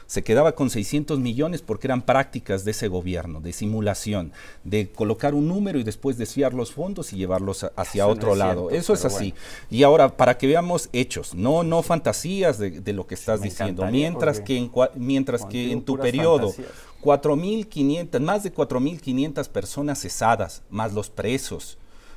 se 0.08 0.24
quedaba 0.24 0.54
con 0.54 0.70
600 0.70 1.18
millones 1.20 1.60
porque 1.60 1.86
eran 1.86 2.00
prácticas 2.00 2.64
de 2.64 2.70
ese 2.70 2.88
gobierno, 2.88 3.42
de 3.42 3.52
simulación, 3.52 4.32
de 4.64 4.90
colocar 4.90 5.34
un 5.34 5.46
número 5.48 5.78
y 5.78 5.82
después 5.84 6.16
desviar 6.16 6.54
los 6.54 6.72
fondos 6.72 7.12
y 7.12 7.16
llevarlos 7.18 7.62
a- 7.64 7.72
hacia 7.76 8.04
Eso 8.04 8.06
no 8.08 8.12
otro 8.14 8.32
es 8.32 8.38
lado. 8.38 8.60
cierto, 8.70 8.74
Eso 8.76 8.94
es 8.94 9.04
así. 9.04 9.34
Y 9.70 9.82
ahora, 9.82 10.16
para 10.16 10.38
que 10.38 10.46
veamos 10.46 10.88
hechos, 10.94 11.34
no, 11.34 11.62
no 11.62 11.82
fantasías 11.82 12.58
de, 12.58 12.80
de 12.80 12.92
lo 12.94 13.06
que 13.06 13.14
estás 13.14 13.40
me 13.40 13.50
diciendo, 13.50 13.84
mientras 13.92 14.40
que 14.40 14.56
en, 14.56 14.70
mientras 14.96 15.44
que 15.44 15.72
en 15.72 15.82
tu 15.82 15.98
periodo 15.98 16.52
fantasías. 16.52 16.72
4.500, 17.02 18.20
más 18.20 18.42
de 18.42 18.52
4.500 18.54 19.48
personas 19.50 20.00
cesadas, 20.00 20.62
más 20.70 20.94
los 20.94 21.10
presos, 21.10 21.76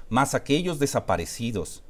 más 0.10 0.34
aquellos 0.34 0.80
desaparecidos. 0.80 1.84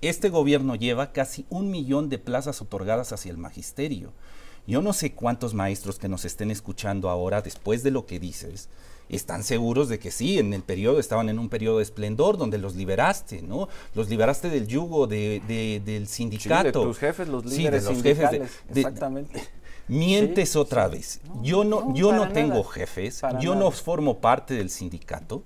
Este 0.00 0.28
gobierno 0.30 0.76
lleva 0.76 1.12
casi 1.12 1.44
un 1.48 1.70
millón 1.72 2.08
de 2.08 2.18
plazas 2.18 2.62
otorgadas 2.62 3.12
hacia 3.12 3.32
el 3.32 3.36
magisterio. 3.38 4.12
Yo 4.70 4.82
no 4.82 4.92
sé 4.92 5.12
cuántos 5.12 5.52
maestros 5.54 5.98
que 5.98 6.08
nos 6.08 6.24
estén 6.24 6.50
escuchando 6.50 7.10
ahora, 7.10 7.42
después 7.42 7.82
de 7.82 7.90
lo 7.90 8.06
que 8.06 8.20
dices, 8.20 8.68
están 9.08 9.42
seguros 9.42 9.88
de 9.88 9.98
que 9.98 10.10
sí, 10.12 10.38
en 10.38 10.52
el 10.54 10.62
periodo 10.62 11.00
estaban 11.00 11.28
en 11.28 11.38
un 11.40 11.48
periodo 11.48 11.78
de 11.78 11.82
esplendor 11.82 12.38
donde 12.38 12.58
los 12.58 12.76
liberaste, 12.76 13.42
¿no? 13.42 13.68
Los 13.94 14.08
liberaste 14.08 14.48
del 14.48 14.68
yugo 14.68 15.08
de- 15.08 15.42
de- 15.48 15.82
del 15.84 16.06
Sí, 16.06 16.14
sindicato. 16.22 16.80
de 16.80 16.86
tus 16.86 16.98
jefes, 16.98 17.26
los 17.26 17.42
Sí, 17.42 17.48
de 17.50 17.56
líderes 17.56 17.84
los 17.84 17.94
jefes 18.02 18.30
de- 18.30 18.36
sindicales. 18.38 18.50
Exactamente. 18.76 19.42
Mientes 19.88 20.50
Sí, 20.50 20.58
otra 20.58 20.88
sí. 20.88 20.96
vez. 20.96 21.20
No, 21.24 21.42
yo 21.42 21.64
no, 21.64 21.80
no, 21.86 21.94
yo 21.94 22.12
no 22.12 22.28
tengo 22.28 22.62
jefes, 22.62 23.22
yo 23.40 23.56
no 23.56 23.72
formo 23.72 24.18
parte 24.20 24.54
del 24.54 24.70
sindicato, 24.70 25.42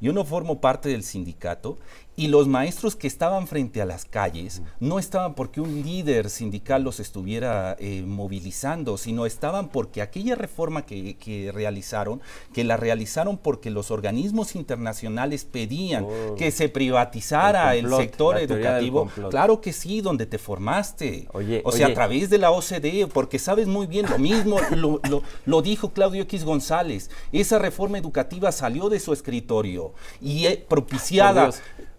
yo 0.00 0.12
no 0.12 0.24
formo 0.24 0.60
parte 0.60 0.88
del 0.88 1.02
sindicato 1.02 1.76
y 2.18 2.26
los 2.26 2.48
maestros 2.48 2.96
que 2.96 3.06
estaban 3.06 3.46
frente 3.46 3.80
a 3.80 3.84
las 3.86 4.04
calles 4.04 4.60
no 4.80 4.98
estaban 4.98 5.34
porque 5.34 5.60
un 5.60 5.82
líder 5.82 6.30
sindical 6.30 6.82
los 6.82 6.98
estuviera 6.98 7.76
eh, 7.78 8.02
movilizando, 8.04 8.98
sino 8.98 9.24
estaban 9.24 9.68
porque 9.68 10.02
aquella 10.02 10.34
reforma 10.34 10.84
que, 10.84 11.16
que 11.16 11.52
realizaron, 11.52 12.20
que 12.52 12.64
la 12.64 12.76
realizaron 12.76 13.38
porque 13.38 13.70
los 13.70 13.92
organismos 13.92 14.56
internacionales 14.56 15.44
pedían 15.44 16.04
Por 16.04 16.34
que 16.34 16.50
se 16.50 16.68
privatizara 16.68 17.76
el 17.76 17.88
sector 17.94 18.36
educativo. 18.38 19.08
Claro 19.30 19.60
que 19.60 19.72
sí, 19.72 20.00
donde 20.00 20.26
te 20.26 20.38
formaste. 20.38 21.28
Oye, 21.32 21.62
o 21.64 21.70
sea, 21.70 21.86
oye. 21.86 21.92
a 21.92 21.94
través 21.94 22.30
de 22.30 22.38
la 22.38 22.50
OCDE, 22.50 23.06
porque 23.06 23.38
sabes 23.38 23.68
muy 23.68 23.86
bien 23.86 24.06
lo 24.10 24.18
mismo, 24.18 24.58
lo, 24.76 25.00
lo- 25.08 25.22
lo 25.46 25.62
dijo 25.62 25.92
Claudio 25.92 26.22
X 26.24 26.44
González. 26.44 27.10
Esa 27.30 27.60
reforma 27.60 27.96
educativa 27.96 28.50
salió 28.50 28.88
de 28.88 28.98
su 28.98 29.12
escritorio 29.12 29.92
y 30.20 30.46
eh, 30.46 30.66
propiciada. 30.68 31.50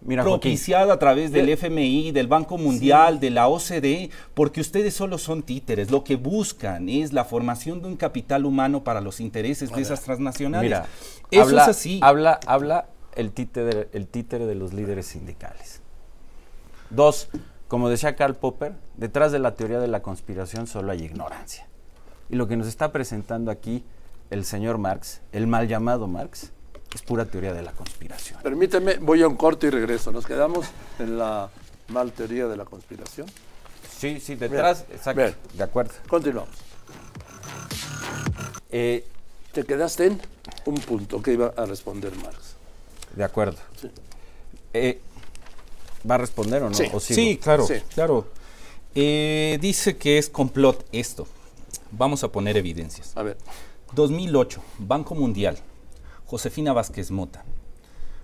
Mira, 0.02 0.24
Joaquín. 0.24 0.40
propiciada 0.40 0.94
a 0.94 1.00
través 1.00 1.32
del 1.32 1.50
FMI, 1.50 2.12
del 2.12 2.28
Banco 2.28 2.58
Mundial, 2.58 3.20
de 3.20 3.30
la 3.30 3.48
OCDE, 3.48 4.10
porque 4.34 4.62
ustedes 4.62 4.94
solo 4.94 5.18
son 5.18 5.44
títeres. 5.44 5.92
Lo 5.92 6.04
que 6.04 6.16
buscan 6.16 6.88
es 6.88 7.12
la 7.12 7.26
formación 7.26 7.82
de 7.82 7.90
un 7.90 7.98
capital 7.98 8.46
humano 8.46 8.84
para 8.84 9.02
los 9.02 9.20
intereses 9.20 9.72
de 9.72 9.82
esas 9.82 10.02
transnacionales. 10.02 10.70
Mira, 10.70 10.86
Eso 11.32 11.42
habla, 11.42 11.64
es 11.64 11.68
así. 11.68 12.00
Habla, 12.02 12.40
habla 12.46 12.88
el, 13.16 13.32
títere, 13.32 13.90
el 13.92 14.08
títere 14.08 14.46
de 14.46 14.56
los 14.56 14.74
líderes 14.74 15.08
sindicales. 15.08 15.82
Dos, 16.90 17.30
como 17.68 17.90
decía 17.90 18.16
Karl 18.16 18.36
Popper, 18.36 18.74
detrás 18.98 19.32
de 19.32 19.40
la 19.40 19.56
teoría 19.56 19.80
de 19.80 19.88
la 19.88 20.02
conspiración 20.02 20.66
solo 20.66 20.92
hay 20.92 21.04
ignorancia. 21.04 21.68
Y 22.30 22.36
lo 22.36 22.48
que 22.48 22.56
nos 22.58 22.68
está 22.68 22.92
presentando 22.92 23.52
aquí 23.52 23.84
el 24.30 24.46
señor 24.46 24.78
Marx, 24.78 25.22
el 25.32 25.48
mal 25.48 25.68
llamado 25.68 26.08
Marx, 26.08 26.52
es 26.93 27.02
pura 27.02 27.25
teoría 27.25 27.54
de 27.54 27.62
la 27.62 27.71
conspiración. 27.71 28.41
Permíteme, 28.41 28.97
voy 28.97 29.21
a 29.21 29.28
un 29.28 29.36
corte 29.36 29.67
y 29.67 29.69
regreso. 29.69 30.12
Nos 30.12 30.25
quedamos 30.25 30.65
en 30.99 31.17
la 31.17 31.49
mal 31.89 32.12
teoría 32.12 32.47
de 32.47 32.58
la 32.58 32.65
conspiración. 32.65 33.28
Sí, 33.97 34.19
sí, 34.19 34.36
detrás, 34.36 34.86
exacto. 34.91 35.21
bien. 35.21 35.36
De 35.54 35.63
acuerdo. 35.63 35.93
Continuamos. 36.08 36.56
Eh, 38.71 39.06
Te 39.52 39.63
quedaste 39.63 40.06
en 40.06 40.21
un 40.65 40.75
punto 40.75 41.21
que 41.21 41.34
iba 41.34 41.54
a 41.58 41.65
responder 41.65 42.15
Marx. 42.17 42.56
de 43.15 43.23
acuerdo. 43.23 43.58
Sí. 43.82 43.89
Eh, 44.73 45.02
¿Va 46.10 46.15
a 46.15 46.17
responder 46.19 46.62
o 46.63 46.69
no? 46.69 46.75
Sí. 46.75 46.86
Sí, 46.99 47.38
claro, 47.41 47.65
Sí. 47.65 47.73
claro. 47.93 48.28
Eh, 48.95 49.58
dice 49.60 49.97
que 49.97 50.17
es 50.19 50.30
complot 50.30 50.86
esto. 50.91 51.28
Vamos 51.91 52.23
a 52.23 52.32
poner 52.32 52.56
evidencias. 52.58 53.12
A 53.17 53.23
ver, 53.23 53.38
2008, 53.93 54.62
Banco 54.78 55.15
Mundial, 55.15 55.58
Josefina 56.30 56.74
Vázquez 56.74 57.10
Mota, 57.10 57.44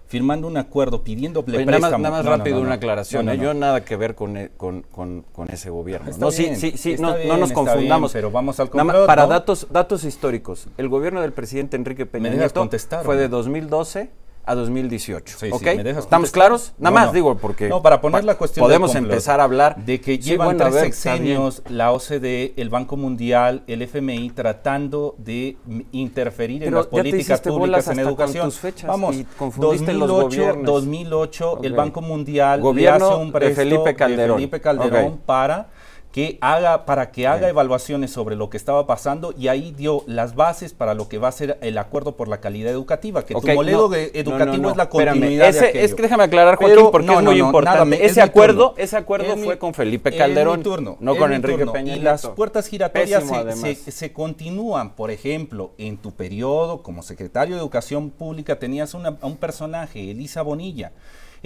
firmando 0.07 0.47
un 0.47 0.57
acuerdo 0.57 1.03
pidiéndole 1.03 1.57
Oye, 1.57 1.65
nada 1.65 1.79
más, 1.79 1.91
nada 1.99 2.11
más 2.17 2.23
No, 2.25 2.37
rápido 2.37 2.57
no, 2.57 2.61
no. 2.61 2.67
una 2.67 2.75
aclaración. 2.75 3.27
¿eh? 3.29 3.37
Yo 3.39 3.55
nada 3.55 3.83
que 3.83 3.95
ver 3.95 4.13
con, 4.13 4.37
e- 4.37 4.51
con, 4.55 4.83
con- 4.83 5.23
con 5.33 5.49
ese 5.49 5.71
gobierno. 5.71 6.11
Está 6.11 6.23
no, 6.23 6.29
bien, 6.31 6.55
sí, 6.57 6.73
sí, 6.77 6.93
está 6.93 7.07
no, 7.07 7.15
bien, 7.15 7.27
no 7.27 7.37
nos 7.37 7.49
bien, 7.49 7.55
confundamos. 7.55 8.13
pero 8.13 8.29
vamos 8.29 8.59
al 8.59 8.69
complot, 8.69 9.07
Para 9.07 9.25
datos, 9.25 9.67
datos 9.71 10.03
históricos, 10.03 10.67
el 10.77 10.87
gobierno 10.89 11.21
del 11.21 11.33
presidente 11.33 11.75
Enrique 11.77 12.05
Peña 12.05 12.29
Nieto 12.29 12.59
contestar, 12.59 13.03
fue 13.03 13.15
de 13.17 13.27
no? 13.27 13.37
2012 13.37 14.09
a 14.45 14.55
2018. 14.55 15.37
Sí, 15.37 15.45
sí, 15.47 15.51
¿ok? 15.51 15.63
¿me 15.77 15.83
dejas 15.83 16.03
¿Estamos 16.05 16.31
claros? 16.31 16.73
Nada 16.77 16.91
No, 16.91 16.95
más 16.95 17.05
no. 17.07 17.13
digo 17.13 17.37
porque 17.37 17.67
No, 17.69 17.81
para 17.81 18.01
poner 18.01 18.23
la 18.23 18.35
cuestión 18.37 18.65
podemos 18.65 18.91
complot, 18.91 19.11
empezar 19.11 19.39
a 19.39 19.43
hablar 19.43 19.75
de 19.77 19.99
que 20.01 20.15
Sí, 20.15 20.19
llevan 20.21 20.47
bueno, 20.47 20.63
a 20.63 20.67
tres 20.69 20.75
ver, 20.75 20.83
sexenios 20.85 21.61
la 21.69 21.91
OCDE, 21.91 22.53
el 22.57 22.69
Banco 22.69 22.97
Mundial, 22.97 23.63
el 23.67 23.81
FMI 23.81 24.29
tratando 24.31 25.15
de 25.17 25.57
interferir 25.91 26.63
en 26.63 26.69
Pero 26.69 26.77
las 26.77 26.85
ya 26.85 26.89
te 26.91 26.97
políticas 26.97 27.41
públicas 27.41 27.87
en 27.87 27.99
educación. 27.99 28.51
Vamos, 28.87 29.15
y 29.15 29.23
confundiste 29.23 29.93
los 29.93 30.07
2008, 30.07 30.25
gobiernos. 30.41 30.65
2008 30.65 31.59
el. 31.63 31.73
Banco 31.73 32.01
Mundial 32.01 32.61
Gobierno 32.61 32.97
le 32.99 33.05
hace 33.13 33.21
un 33.21 33.27
de 33.27 33.31
préstamo 33.39 33.69
Felipe 33.69 33.95
Calderón. 33.95 34.35
Felipe 34.37 34.61
Calderón 34.61 35.05
Ok. 35.13 35.19
para 35.25 35.67
que 36.15 36.37
haga 36.39 36.85
para 36.85 37.11
que 37.11 37.27
haga 37.27 37.49
evaluaciones 37.49 38.09
sobre 38.09 38.37
lo 38.37 38.49
que 38.49 38.55
estaba 38.55 38.87
pasando 38.87 39.33
y 39.37 39.49
ahí 39.49 39.73
dio 39.75 40.01
las 40.07 40.33
bases 40.33 40.71
para 40.73 40.93
lo 40.93 41.09
que 41.09 41.17
va 41.17 41.27
a 41.27 41.31
ser 41.33 41.57
el 41.59 41.77
acuerdo 41.77 42.15
por 42.15 42.29
la 42.29 42.39
calidad 42.39 42.71
educativa, 42.71 43.25
que 43.25 43.35
Ok, 43.35 43.41
tu 43.45 43.51
modelo 43.51 43.89
no, 43.89 43.93
educativo 43.95 44.55
no, 44.55 44.61
no, 44.61 44.69
es 44.71 44.77
la 44.77 44.87
continuidad 44.87 45.49
Ese- 45.49 45.73
de. 45.73 45.83
Es 45.83 45.93
que 45.93 46.03
déjame 46.03 46.23
aclarar, 46.23 46.55
Joaquín, 46.55 46.77
Pero, 46.77 46.91
porque 46.91 47.07
no, 47.07 47.19
es 47.19 47.25
muy 47.25 47.39
no, 47.39 47.45
importante. 47.47 47.79
nada, 47.83 47.95
es 47.97 48.11
ese 48.13 48.21
mi 48.21 48.29
acuerdo, 48.29 48.75
ese 48.77 48.95
acuerdo 48.95 49.33
Es 49.33 49.43
fue 49.43 49.57
con 49.57 49.73
Felipe 49.73 50.07
es 50.11 50.15
Calderón, 50.15 50.63
turno, 50.63 50.95
no 51.01 51.11
es 51.15 51.19
con 51.19 51.33
Enrique 51.33 51.57
turno. 51.57 51.73
Peña 51.73 51.91
Y 51.91 51.95
Nieto. 51.99 52.11
las 52.11 52.27
puertas 52.27 52.67
giratorias 52.69 53.21
se- 53.59 53.75
se 53.75 54.13
continúan. 54.13 54.95
Por 54.95 55.11
ejemplo, 55.11 55.73
en 55.77 55.97
tu 55.97 56.11
periodo 56.13 56.81
como 56.81 57.03
secretario 57.03 57.55
de 57.55 57.59
Educación 57.59 58.09
Pública 58.09 58.57
tenías 58.57 58.93
una- 58.93 59.17
a 59.19 59.25
un 59.27 59.35
personaje, 59.35 60.11
Elisa 60.11 60.43
Bonilla. 60.43 60.93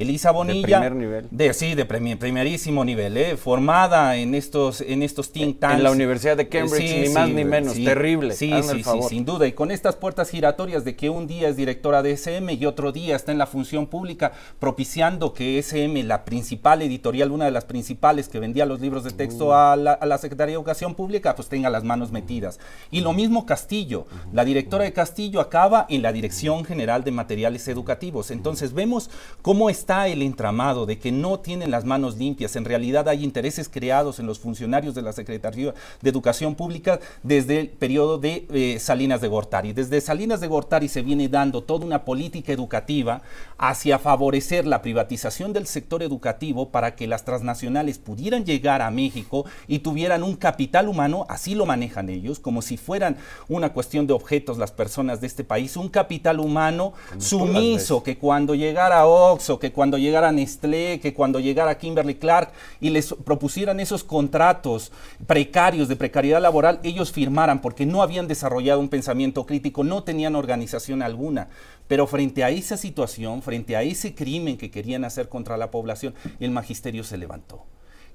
Elisa 0.02 0.32
Bonilla. 0.32 0.80
primer 0.80 0.96
nivel. 0.96 1.28
De, 1.32 1.54
sí, 1.54 1.76
de 1.76 1.86
primerísimo 1.86 2.86
nivel, 2.86 3.18
¿eh? 3.18 3.38
formada 3.38 4.16
en 4.16 4.34
estos, 4.36 4.82
en 4.82 5.04
estos 5.04 5.32
think 5.32 5.60
tanks. 5.60 5.78
En 5.78 5.84
la 5.84 5.92
Universidad 5.92 6.38
de 6.38 6.48
Cambridge, 6.48 6.88
Sí, 6.90 7.02
ni 7.08 7.10
más 7.10 7.30
ni 7.30 7.44
menos, 7.44 7.74
sí. 7.74 7.84
terrible. 7.84 8.34
Sí, 8.34 8.52
Hazme 8.54 8.82
sí, 8.84 8.90
el 8.90 9.02
sí, 9.02 9.08
sin 9.10 9.26
duda. 9.26 9.48
Y 9.48 9.52
con 9.54 9.72
estas 9.72 9.96
puertas 9.96 10.30
giratorias 10.30 10.86
de 10.86 10.96
que 10.96 11.10
un 11.10 11.28
día 11.28 11.50
es 11.50 11.58
directora 11.58 12.02
de 12.02 12.12
SM 12.12 12.54
y 12.54 12.66
otro 12.66 12.92
día 12.92 13.16
está 13.16 13.32
en 13.32 13.38
la 13.38 13.46
función 13.48 13.88
pública, 13.88 14.32
propiciando 14.60 15.34
que 15.34 15.58
SM, 15.60 16.04
la 16.04 16.24
principal 16.24 16.82
editorial, 16.82 17.32
una 17.32 17.46
de 17.46 17.52
las 17.52 17.66
principales 17.66 18.30
que 18.30 18.40
vendía 18.40 18.66
los 18.66 18.80
libros 18.80 19.04
de 19.04 19.12
texto 19.12 19.54
a, 19.54 19.76
la, 19.76 19.94
a 19.94 20.06
la 20.06 20.18
Secretaría 20.18 20.52
de 20.54 20.60
Educación 20.60 20.96
Pública, 20.96 21.36
pues 21.36 21.50
tenga 21.50 21.70
las 21.70 21.84
manos 21.84 22.12
metidas. 22.12 22.60
Y 22.92 23.02
lo 23.02 23.14
mismo 23.14 23.46
Castillo. 23.46 24.06
La 24.32 24.46
directora 24.46 24.84
de 24.86 24.94
Castillo 24.94 25.42
acaba 25.42 25.86
en 25.90 26.02
la 26.02 26.14
Dirección 26.14 26.64
General 26.64 27.04
de 27.04 27.12
Materiales 27.12 27.68
Educativos. 27.68 28.32
Entonces 28.32 28.74
vemos 28.74 29.10
cómo 29.42 29.70
está 29.70 29.89
el 29.90 30.22
entramado 30.22 30.86
de 30.86 31.00
que 31.00 31.12
no 31.12 31.40
tienen 31.40 31.72
las 31.72 31.84
manos 31.84 32.18
limpias. 32.18 32.56
En 32.56 32.66
realidad 32.66 33.08
hay 33.10 33.24
intereses 33.24 33.68
creados 33.70 34.20
en 34.20 34.28
los 34.28 34.40
funcionarios 34.40 34.94
de 34.94 35.02
la 35.02 35.14
Secretaría 35.14 35.74
de 36.02 36.10
Educación 36.10 36.56
Pública 36.56 37.00
desde 37.24 37.60
el 37.60 37.70
periodo 37.70 38.18
de 38.18 38.46
eh, 38.52 38.80
Salinas 38.80 39.22
de 39.22 39.28
Gortari. 39.28 39.74
Desde 39.74 40.00
Salinas 40.00 40.42
de 40.42 40.48
Gortari 40.48 40.88
se 40.88 41.02
viene 41.02 41.28
dando 41.28 41.64
toda 41.64 41.86
una 41.86 42.06
política 42.06 42.52
educativa 42.52 43.22
hacia 43.58 44.00
favorecer 44.00 44.68
la 44.68 44.82
privatización 44.82 45.54
del 45.54 45.66
sector 45.66 46.04
educativo 46.04 46.70
para 46.70 46.96
que 46.96 47.08
las 47.08 47.26
transnacionales 47.26 47.98
pudieran 47.98 48.46
llegar 48.46 48.82
a 48.82 48.92
México 48.92 49.46
y 49.68 49.80
tuvieran 49.80 50.24
un 50.24 50.36
capital 50.36 50.88
humano, 50.88 51.26
así 51.30 51.56
lo 51.56 51.66
manejan 51.66 52.10
ellos, 52.10 52.40
como 52.40 52.62
si 52.62 52.78
fueran 52.78 53.18
una 53.48 53.74
cuestión 53.74 54.08
de 54.08 54.14
objetos 54.14 54.58
las 54.58 54.72
personas 54.72 55.22
de 55.22 55.28
este 55.28 55.44
país, 55.44 55.76
un 55.78 55.90
capital 55.90 56.40
humano 56.40 56.94
sumiso 57.18 58.04
que 58.04 58.18
cuando 58.18 58.56
llegara 58.56 59.06
Oxxo, 59.06 59.60
que 59.60 59.69
cuando 59.72 59.98
llegara 59.98 60.32
Nestlé, 60.32 61.00
que 61.00 61.14
cuando 61.14 61.40
llegara 61.40 61.78
Kimberly 61.78 62.16
Clark 62.16 62.52
y 62.80 62.90
les 62.90 63.14
propusieran 63.14 63.80
esos 63.80 64.04
contratos 64.04 64.92
precarios 65.28 65.88
de 65.88 65.96
precariedad 65.96 66.42
laboral, 66.42 66.80
ellos 66.84 67.12
firmaran 67.12 67.62
porque 67.62 67.86
no 67.86 68.02
habían 68.02 68.28
desarrollado 68.28 68.80
un 68.80 68.90
pensamiento 68.90 69.46
crítico, 69.46 69.84
no 69.84 70.04
tenían 70.04 70.36
organización 70.36 71.02
alguna. 71.02 71.48
Pero 71.88 72.06
frente 72.08 72.44
a 72.44 72.50
esa 72.50 72.78
situación, 72.78 73.42
frente 73.42 73.76
a 73.76 73.84
ese 73.84 74.14
crimen 74.14 74.58
que 74.58 74.72
querían 74.72 75.06
hacer 75.06 75.28
contra 75.28 75.58
la 75.58 75.72
población, 75.72 76.14
el 76.40 76.52
magisterio 76.52 77.04
se 77.04 77.18
levantó. 77.18 77.66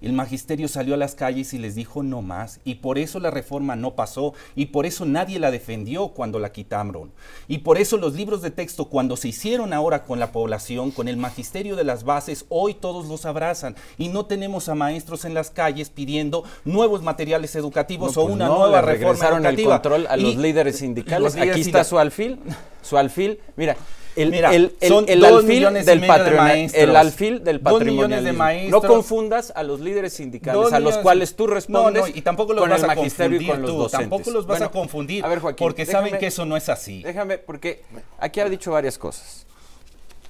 El 0.04 0.12
magisterio 0.12 0.68
salió 0.68 0.94
a 0.94 0.96
las 0.96 1.14
calles 1.14 1.54
y 1.54 1.58
les 1.58 1.74
dijo 1.74 2.02
no 2.02 2.20
más, 2.22 2.60
y 2.64 2.76
por 2.76 2.98
eso 2.98 3.20
la 3.20 3.30
reforma 3.30 3.74
no 3.76 3.94
pasó, 3.94 4.34
y 4.54 4.66
por 4.66 4.84
eso 4.86 5.04
nadie 5.06 5.38
la 5.38 5.50
defendió 5.50 6.08
cuando 6.08 6.38
la 6.38 6.52
quitaron. 6.52 7.10
Y 7.48 7.58
por 7.58 7.78
eso 7.78 7.96
los 7.96 8.14
libros 8.14 8.42
de 8.42 8.50
texto, 8.50 8.86
cuando 8.86 9.16
se 9.16 9.28
hicieron 9.28 9.72
ahora 9.72 10.02
con 10.04 10.18
la 10.20 10.32
población, 10.32 10.90
con 10.90 11.08
el 11.08 11.16
magisterio 11.16 11.76
de 11.76 11.84
las 11.84 12.04
bases, 12.04 12.44
hoy 12.48 12.74
todos 12.74 13.06
los 13.06 13.24
abrazan, 13.24 13.76
y 13.98 14.08
no 14.08 14.26
tenemos 14.26 14.68
a 14.68 14.74
maestros 14.74 15.24
en 15.24 15.32
las 15.34 15.50
calles 15.50 15.88
pidiendo 15.90 16.44
nuevos 16.64 17.02
materiales 17.02 17.54
educativos 17.56 18.14
No, 18.16 18.22
o 18.22 18.24
pues 18.26 18.34
una 18.34 18.46
no, 18.46 18.58
nueva 18.58 18.80
reforma 18.82 19.28
educativa. 19.28 19.50
el 19.50 19.80
control 19.80 20.06
a 20.10 20.16
Y- 20.18 20.22
los 20.22 20.36
líderes 20.36 20.76
sindicales. 20.78 21.20
los 21.22 21.34
líderes 21.34 21.52
Aquí 21.54 21.60
está 21.62 21.84
su 21.84 21.98
alfil, 21.98 22.38
su 22.82 22.98
alfil. 22.98 23.38
Mira, 23.56 23.76
el, 24.16 24.30
Mira, 24.30 24.54
el, 24.54 24.76
el- 24.80 24.88
son 24.88 25.06
el 25.08 25.18
dos 25.20 25.40
alfil 25.44 25.64
del 25.72 25.84
de 26.00 26.06
maestros. 26.06 26.82
el 26.84 26.94
alfil 26.96 27.42
del 27.42 27.60
maestros. 27.62 28.70
No 28.70 28.80
confundas 28.82 29.52
a 29.56 29.62
los 29.64 29.80
líderes 29.80 29.93
sindicales, 30.10 30.60
Dos 30.62 30.72
a 30.72 30.80
los 30.80 30.98
cuales 30.98 31.34
tú 31.36 31.46
respondes 31.46 32.02
No, 32.02 32.08
no, 32.08 32.14
y 32.16 32.20
tampoco 32.22 32.52
los 32.52 32.60
con 32.62 32.70
vas 32.70 32.78
el 32.80 32.84
a 32.84 32.94
magisterio 32.94 33.40
y 33.40 33.46
confundir 33.46 33.52
con 33.54 33.62
los 33.62 33.70
tú, 33.70 33.76
docentes. 33.82 34.00
tampoco 34.10 34.30
los 34.30 34.46
vas 34.46 34.58
Bueno, 34.58 34.66
a 34.66 34.70
confundir, 34.70 35.24
A 35.24 35.28
ver, 35.28 35.38
Joaquín, 35.40 35.64
porque 35.64 35.86
saben 35.86 36.12
déjame- 36.12 36.18
que 36.20 36.26
eso 36.26 36.44
no 36.44 36.56
es 36.56 36.68
así. 36.68 37.02
Déjame, 37.02 37.38
porque 37.38 37.82
aquí 38.18 38.40
ha 38.40 38.48
dicho 38.48 38.72
varias 38.72 38.98
cosas. 38.98 39.46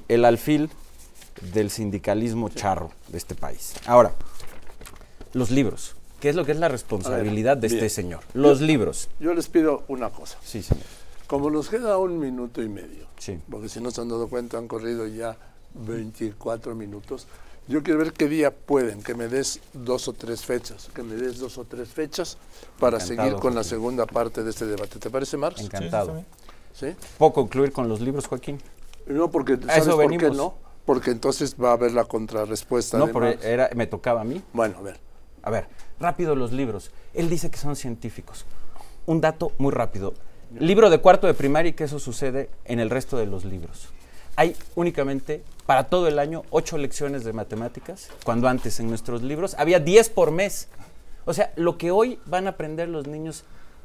El 0.08 0.24
alfil 0.24 0.70
del 1.52 1.70
sindicalismo 1.70 2.48
charro 2.48 2.90
de 3.08 3.18
este 3.18 3.34
país. 3.34 3.74
Ahora, 3.86 4.12
los 5.32 5.50
libros. 5.50 5.96
¿Qué 6.20 6.28
es 6.30 6.36
lo 6.36 6.44
que 6.46 6.52
es 6.52 6.58
la 6.58 6.68
responsabilidad 6.68 7.56
de 7.56 7.66
este 7.66 7.78
bien. 7.80 7.90
señor? 7.90 8.20
Los 8.32 8.60
libros. 8.60 9.08
Yo 9.20 9.34
les 9.34 9.48
pido 9.48 9.84
una 9.88 10.08
cosa. 10.10 10.38
Sí, 10.42 10.62
señor. 10.62 10.84
Como 11.26 11.50
nos 11.50 11.68
queda 11.68 11.98
un 11.98 12.18
minuto 12.18 12.62
y 12.62 12.68
medio, 12.68 13.06
Sí. 13.18 13.38
porque 13.50 13.68
si 13.68 13.80
no 13.80 13.90
se 13.90 14.00
han 14.00 14.08
dado 14.08 14.28
cuenta 14.28 14.56
han 14.58 14.68
corrido 14.68 15.06
ya 15.06 15.36
24 15.74 16.74
minutos, 16.74 17.26
yo 17.68 17.82
quiero 17.82 17.98
ver 18.00 18.12
qué 18.12 18.28
día 18.28 18.50
pueden, 18.54 19.02
que 19.02 19.14
me 19.14 19.28
des 19.28 19.60
dos 19.72 20.08
o 20.08 20.12
tres 20.12 20.44
fechas, 20.44 20.88
que 20.94 21.02
me 21.02 21.14
des 21.14 21.38
dos 21.38 21.56
o 21.58 21.64
tres 21.64 21.88
fechas 21.88 22.36
para 22.78 22.98
Encantado, 22.98 23.28
seguir 23.28 23.40
con 23.40 23.54
la 23.54 23.64
segunda 23.64 24.06
parte 24.06 24.42
de 24.42 24.50
este 24.50 24.66
debate. 24.66 24.98
¿Te 24.98 25.10
parece, 25.10 25.36
Marx? 25.36 25.60
Encantado. 25.60 26.22
¿Sí? 26.74 26.94
¿Puedo 27.18 27.32
concluir 27.32 27.72
con 27.72 27.88
los 27.88 28.00
libros, 28.00 28.26
Joaquín? 28.26 28.60
No, 29.06 29.30
porque 29.30 29.54
A 29.54 29.56
¿sabes 29.66 29.82
eso 29.86 29.96
por 29.96 30.10
qué 30.10 30.16
venimos. 30.18 30.36
no? 30.36 30.54
Porque 30.84 31.10
entonces 31.10 31.56
va 31.62 31.70
a 31.70 31.72
haber 31.74 31.92
la 31.92 32.04
contrarrespuesta 32.04 32.98
No, 32.98 33.06
de 33.06 33.12
porque 33.12 33.28
Marx. 33.30 33.44
era, 33.44 33.70
me 33.74 33.86
tocaba 33.86 34.20
a 34.20 34.24
mí. 34.24 34.42
Bueno, 34.52 34.76
a 34.78 34.82
ver. 34.82 34.98
A 35.42 35.50
ver, 35.50 35.66
rápido 36.00 36.34
los 36.36 36.52
libros. 36.52 36.90
Él 37.14 37.30
dice 37.30 37.50
que 37.50 37.58
son 37.58 37.76
científicos. 37.76 38.44
Un 39.06 39.20
dato 39.20 39.52
muy 39.58 39.72
rápido. 39.72 40.14
Libro 40.58 40.88
de 40.90 40.98
cuarto 40.98 41.26
de 41.26 41.34
primaria 41.34 41.70
y 41.70 41.72
que 41.72 41.84
eso 41.84 41.98
sucede 41.98 42.50
en 42.64 42.80
el 42.80 42.90
resto 42.90 43.16
de 43.16 43.26
los 43.26 43.44
libros. 43.44 43.88
Hay 44.36 44.56
únicamente 44.74 45.42
para 45.66 45.84
todo 45.84 46.08
el 46.08 46.18
año 46.18 46.42
ocho 46.50 46.76
lecciones 46.78 47.24
de 47.24 47.32
matemáticas, 47.32 48.08
cuando 48.24 48.48
antes 48.48 48.80
en 48.80 48.88
nuestros 48.88 49.22
libros 49.22 49.54
había 49.58 49.80
10 49.80 50.10
por 50.10 50.30
mes. 50.30 50.68
O 51.24 51.32
sea, 51.32 51.52
lo 51.56 51.78
que 51.78 51.90
hoy 51.90 52.18
van 52.26 52.46
a 52.46 52.50
aprender 52.50 52.88
los 52.88 53.06
niños 53.06 53.44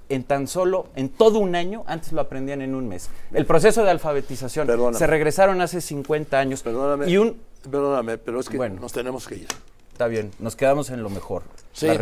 en 0.09 0.23
tan 0.23 0.47
solo, 0.47 0.87
en 0.95 1.09
todo 1.09 1.37
un 1.39 1.55
año, 1.55 1.83
antes 1.87 2.11
lo 2.11 2.21
aprendían 2.21 2.61
en 2.61 2.73
un 2.73 2.87
mes. 2.87 3.09
El 3.31 3.45
proceso 3.45 3.83
de 3.83 3.91
alfabetización, 3.91 4.65
Perdóname. 4.65 4.97
se 4.97 5.05
regresaron 5.07 5.61
hace 5.61 5.81
50 5.81 6.37
años. 6.39 6.63
Perdóname, 6.63 7.07
Y 7.09 7.17
un, 7.17 7.39
perdóname, 7.69 8.17
pero 8.17 8.39
es 8.39 8.49
que 8.49 8.57
Bueno. 8.57 8.81
nos 8.81 8.91
tenemos 8.91 9.27
que 9.27 9.35
ir. 9.35 9.47
Está 9.91 10.07
bien, 10.07 10.31
nos 10.39 10.55
quedamos 10.55 10.89
en 10.89 11.03
lo 11.03 11.09
mejor. 11.09 11.43
Sí. 11.73 11.85
La, 11.87 11.95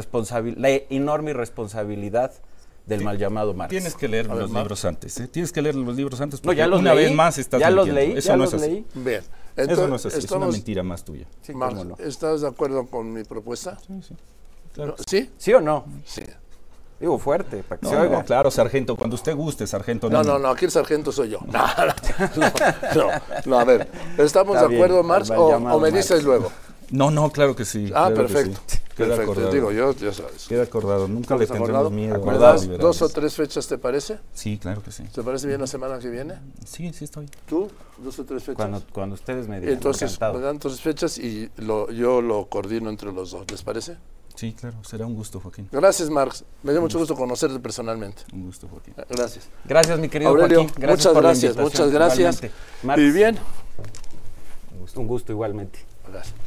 la 0.55 0.69
enorme 0.89 1.31
irresponsabilidad 1.31 2.31
del 2.87 3.03
mal 3.03 3.17
llamado 3.17 3.53
Marx. 3.53 3.69
Tienes 3.69 3.93
que 3.95 4.07
leer 4.07 4.27
ver, 4.27 4.37
los 4.37 4.49
Mar- 4.49 4.63
libros 4.63 4.83
antes. 4.85 5.19
¿eh? 5.19 5.27
Tienes 5.27 5.51
que 5.51 5.61
leer 5.61 5.75
los 5.75 5.95
libros 5.95 6.19
antes 6.21 6.39
no, 6.39 6.45
porque 6.45 6.57
ya 6.57 6.67
los 6.67 6.79
una 6.79 6.93
leí, 6.93 7.05
vez 7.05 7.13
más 7.15 7.37
estás 7.37 7.59
ya 7.59 7.69
los 7.69 7.87
leí, 7.87 8.13
Eso 8.13 8.29
ya 8.29 8.37
no 8.37 8.43
los 8.45 8.53
es 8.53 8.61
así. 8.61 8.71
leí. 8.71 8.85
Bien. 8.95 9.21
Eso 9.55 9.87
no 9.87 9.95
es 9.97 10.05
así. 10.05 10.19
Es 10.19 10.31
una 10.31 10.47
mentira 10.47 10.83
más 10.83 11.03
tuya. 11.03 11.25
Sí, 11.41 11.53
no. 11.53 11.95
¿estás 11.99 12.41
de 12.41 12.47
acuerdo 12.47 12.85
con 12.87 13.11
mi 13.11 13.23
propuesta? 13.23 13.77
Sí, 13.85 13.93
sí. 14.07 14.15
Claro. 14.73 14.95
¿Sí? 15.05 15.29
¿Sí 15.37 15.53
o 15.53 15.59
no? 15.61 15.85
Sí. 16.05 16.21
Digo 16.99 17.17
fuerte, 17.19 17.61
para 17.63 17.79
que 17.79 17.85
No, 17.85 17.91
se 17.91 17.97
oiga. 17.97 18.17
no, 18.19 18.25
claro, 18.25 18.49
sargento, 18.49 18.95
cuando 18.95 19.15
usted 19.15 19.35
guste, 19.35 19.67
sargento. 19.67 20.09
No, 20.09 20.23
no, 20.23 20.39
no, 20.39 20.49
aquí 20.49 20.65
el 20.65 20.71
sargento 20.71 21.11
soy 21.11 21.29
yo. 21.29 21.39
No, 21.47 21.61
no, 22.35 22.51
no, 22.95 23.11
no, 23.45 23.59
a 23.59 23.63
ver, 23.65 23.87
¿estamos 24.17 24.55
Está 24.55 24.67
de 24.67 24.75
acuerdo, 24.75 24.95
bien, 24.95 25.05
Marx? 25.07 25.29
O, 25.31 25.59
me 25.59 25.91
Marx. 25.91 25.93
dices 25.93 26.23
luego? 26.23 26.51
No, 26.89 27.11
no, 27.11 27.31
claro 27.31 27.55
que 27.55 27.65
sí. 27.65 27.91
Ah, 27.93 28.09
claro 28.11 28.27
que 28.27 28.33
perfecto. 28.33 28.61
sí. 28.67 28.77
Queda 28.97 29.09
Perfecto, 29.09 29.31
acordado. 29.31 29.53
digo 29.53 29.71
yo, 29.71 29.91
ya 29.93 30.11
sabes. 30.11 30.47
Queda 30.47 30.63
acordado. 30.63 31.07
Nunca 31.07 31.35
le 31.37 31.43
¿Estamos 31.43 31.67
tendremos 31.67 31.69
acordados? 31.69 31.91
miedo. 31.93 32.15
a 32.15 32.25
¿Me 32.25 32.31
los 32.31 32.41
das 32.41 32.61
liberales. 32.63 32.81
dos 32.81 33.01
o 33.03 33.09
tres 33.09 33.35
fechas, 33.35 33.67
te 33.67 33.77
parece? 33.77 34.19
Sí, 34.33 34.57
claro 34.57 34.81
que 34.81 34.91
sí. 34.91 35.03
¿Te 35.13 35.21
parece 35.21 35.47
bien 35.47 35.61
la 35.61 35.67
semana 35.67 35.99
que 35.99 36.09
viene? 36.09 36.33
Sí, 36.65 36.91
sí 36.93 37.05
estoy. 37.05 37.29
¿Tú? 37.47 37.69
¿Dos 37.99 38.17
o 38.17 38.25
tres 38.25 38.41
fechas? 38.43 38.55
Cuando, 38.55 38.81
cuando 38.91 39.13
ustedes 39.13 39.47
me 39.47 39.59
digan, 39.59 39.75
entonces, 39.75 40.19
me 40.19 40.39
dan 40.39 40.57
tres 40.57 40.81
fechas 40.81 41.17
y 41.19 41.49
lo, 41.57 41.91
yo 41.91 42.21
lo 42.23 42.47
coordino 42.47 42.89
entre 42.89 43.11
los 43.11 43.29
dos, 43.31 43.45
¿les 43.51 43.61
parece? 43.61 43.97
Sí, 44.33 44.53
claro. 44.53 44.83
Será 44.83 45.05
un 45.05 45.13
gusto, 45.15 45.39
Joaquín. 45.39 45.67
Gracias, 45.71 46.09
Marx. 46.09 46.43
Me 46.63 46.71
dio 46.71 46.81
mucho 46.81 46.97
gusto 46.99 47.15
conocerte 47.15 47.59
personalmente. 47.59 48.23
Un 48.33 48.45
gusto, 48.45 48.67
Joaquín. 48.67 48.93
Gracias. 49.09 49.47
Gracias, 49.65 49.99
mi 49.99 50.09
querido 50.09 50.29
Aurelio, 50.31 50.59
Joaquín. 50.63 50.75
Gracias 50.81 50.97
muchas 51.05 51.13
por 51.13 51.23
gracias, 51.23 51.57
muchas 51.57 51.91
gracias. 51.91 52.35
Igualmente. 52.37 52.51
Marx, 52.83 53.01
Y 53.03 53.11
bien. 53.11 53.37
Un 54.95 55.07
gusto 55.07 55.31
igualmente. 55.31 55.79
Gracias. 56.11 56.46